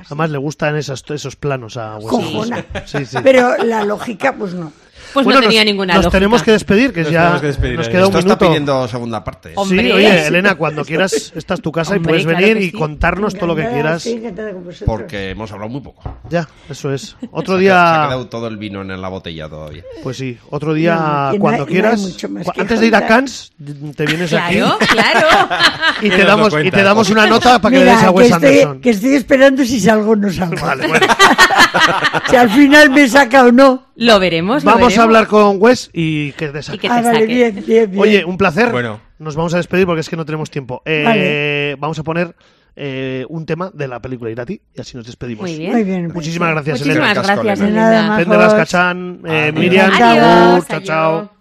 [0.07, 2.57] Además le gustan esos, esos planos a Wes Cojona.
[2.57, 3.01] Anderson.
[3.01, 3.17] Sí, sí.
[3.23, 4.73] Pero la lógica, pues no.
[5.13, 6.17] Pues Bueno, no tenía nos, ninguna nos lógica.
[6.19, 7.91] tenemos que despedir, que Nos ya que despedir, nos eh.
[7.91, 8.45] queda un Esto está minuto.
[8.47, 9.51] pidiendo segunda parte.
[9.55, 9.81] Hombre.
[9.83, 10.27] Sí, oye.
[10.27, 13.47] Elena, cuando quieras, esta es tu casa y puedes claro venir que y contarnos todo
[13.47, 14.05] lo que quieras.
[14.05, 14.87] estoy encantada con vosotros.
[14.87, 16.03] Porque hemos hablado muy poco.
[16.29, 17.15] Ya, eso es.
[17.31, 19.83] Otro ha- Se ha día, quedado todo el vino en la botella todavía.
[20.03, 22.17] pues sí, otro día No, que cuando hay- no hay quieras.
[22.55, 23.05] que Antes de ir a.
[23.07, 23.51] Cannes,
[23.95, 25.27] te vienes aquí Claro, claro.
[26.01, 28.07] y te lo damos y te damos una nota para que le Mira, des a
[28.07, 28.79] que Wes estoy, Anderson.
[28.81, 30.65] que estoy esperando si salgo o no salgo.
[30.65, 31.05] Vale, bueno.
[32.29, 33.87] Si al final me saca o no.
[33.95, 34.63] Lo veremos.
[34.63, 35.00] lo Vamos veremos.
[35.01, 36.77] A hablar con Wes y que te saque.
[36.77, 37.25] Y que te Ah, vale, saque.
[37.27, 38.01] bien, bien, bien.
[38.01, 38.71] Oye, un placer.
[38.71, 38.99] Bueno.
[39.19, 40.81] Nos vamos a despedir porque es que no tenemos tiempo.
[40.85, 41.75] Eh, Vale.
[41.79, 42.35] Vamos a poner
[42.75, 45.43] eh, un tema de la película Irati y así nos despedimos.
[45.43, 45.71] Muy bien.
[45.73, 46.11] Muy bien.
[46.13, 47.33] Muchísimas gracias, Muchísimas Elena.
[47.35, 48.37] gracias, De nada, Elena.
[48.37, 48.53] Majos.
[48.55, 49.51] Cachán, eh.
[49.53, 50.83] Miriam, chao, Adiós.
[50.83, 51.40] chao.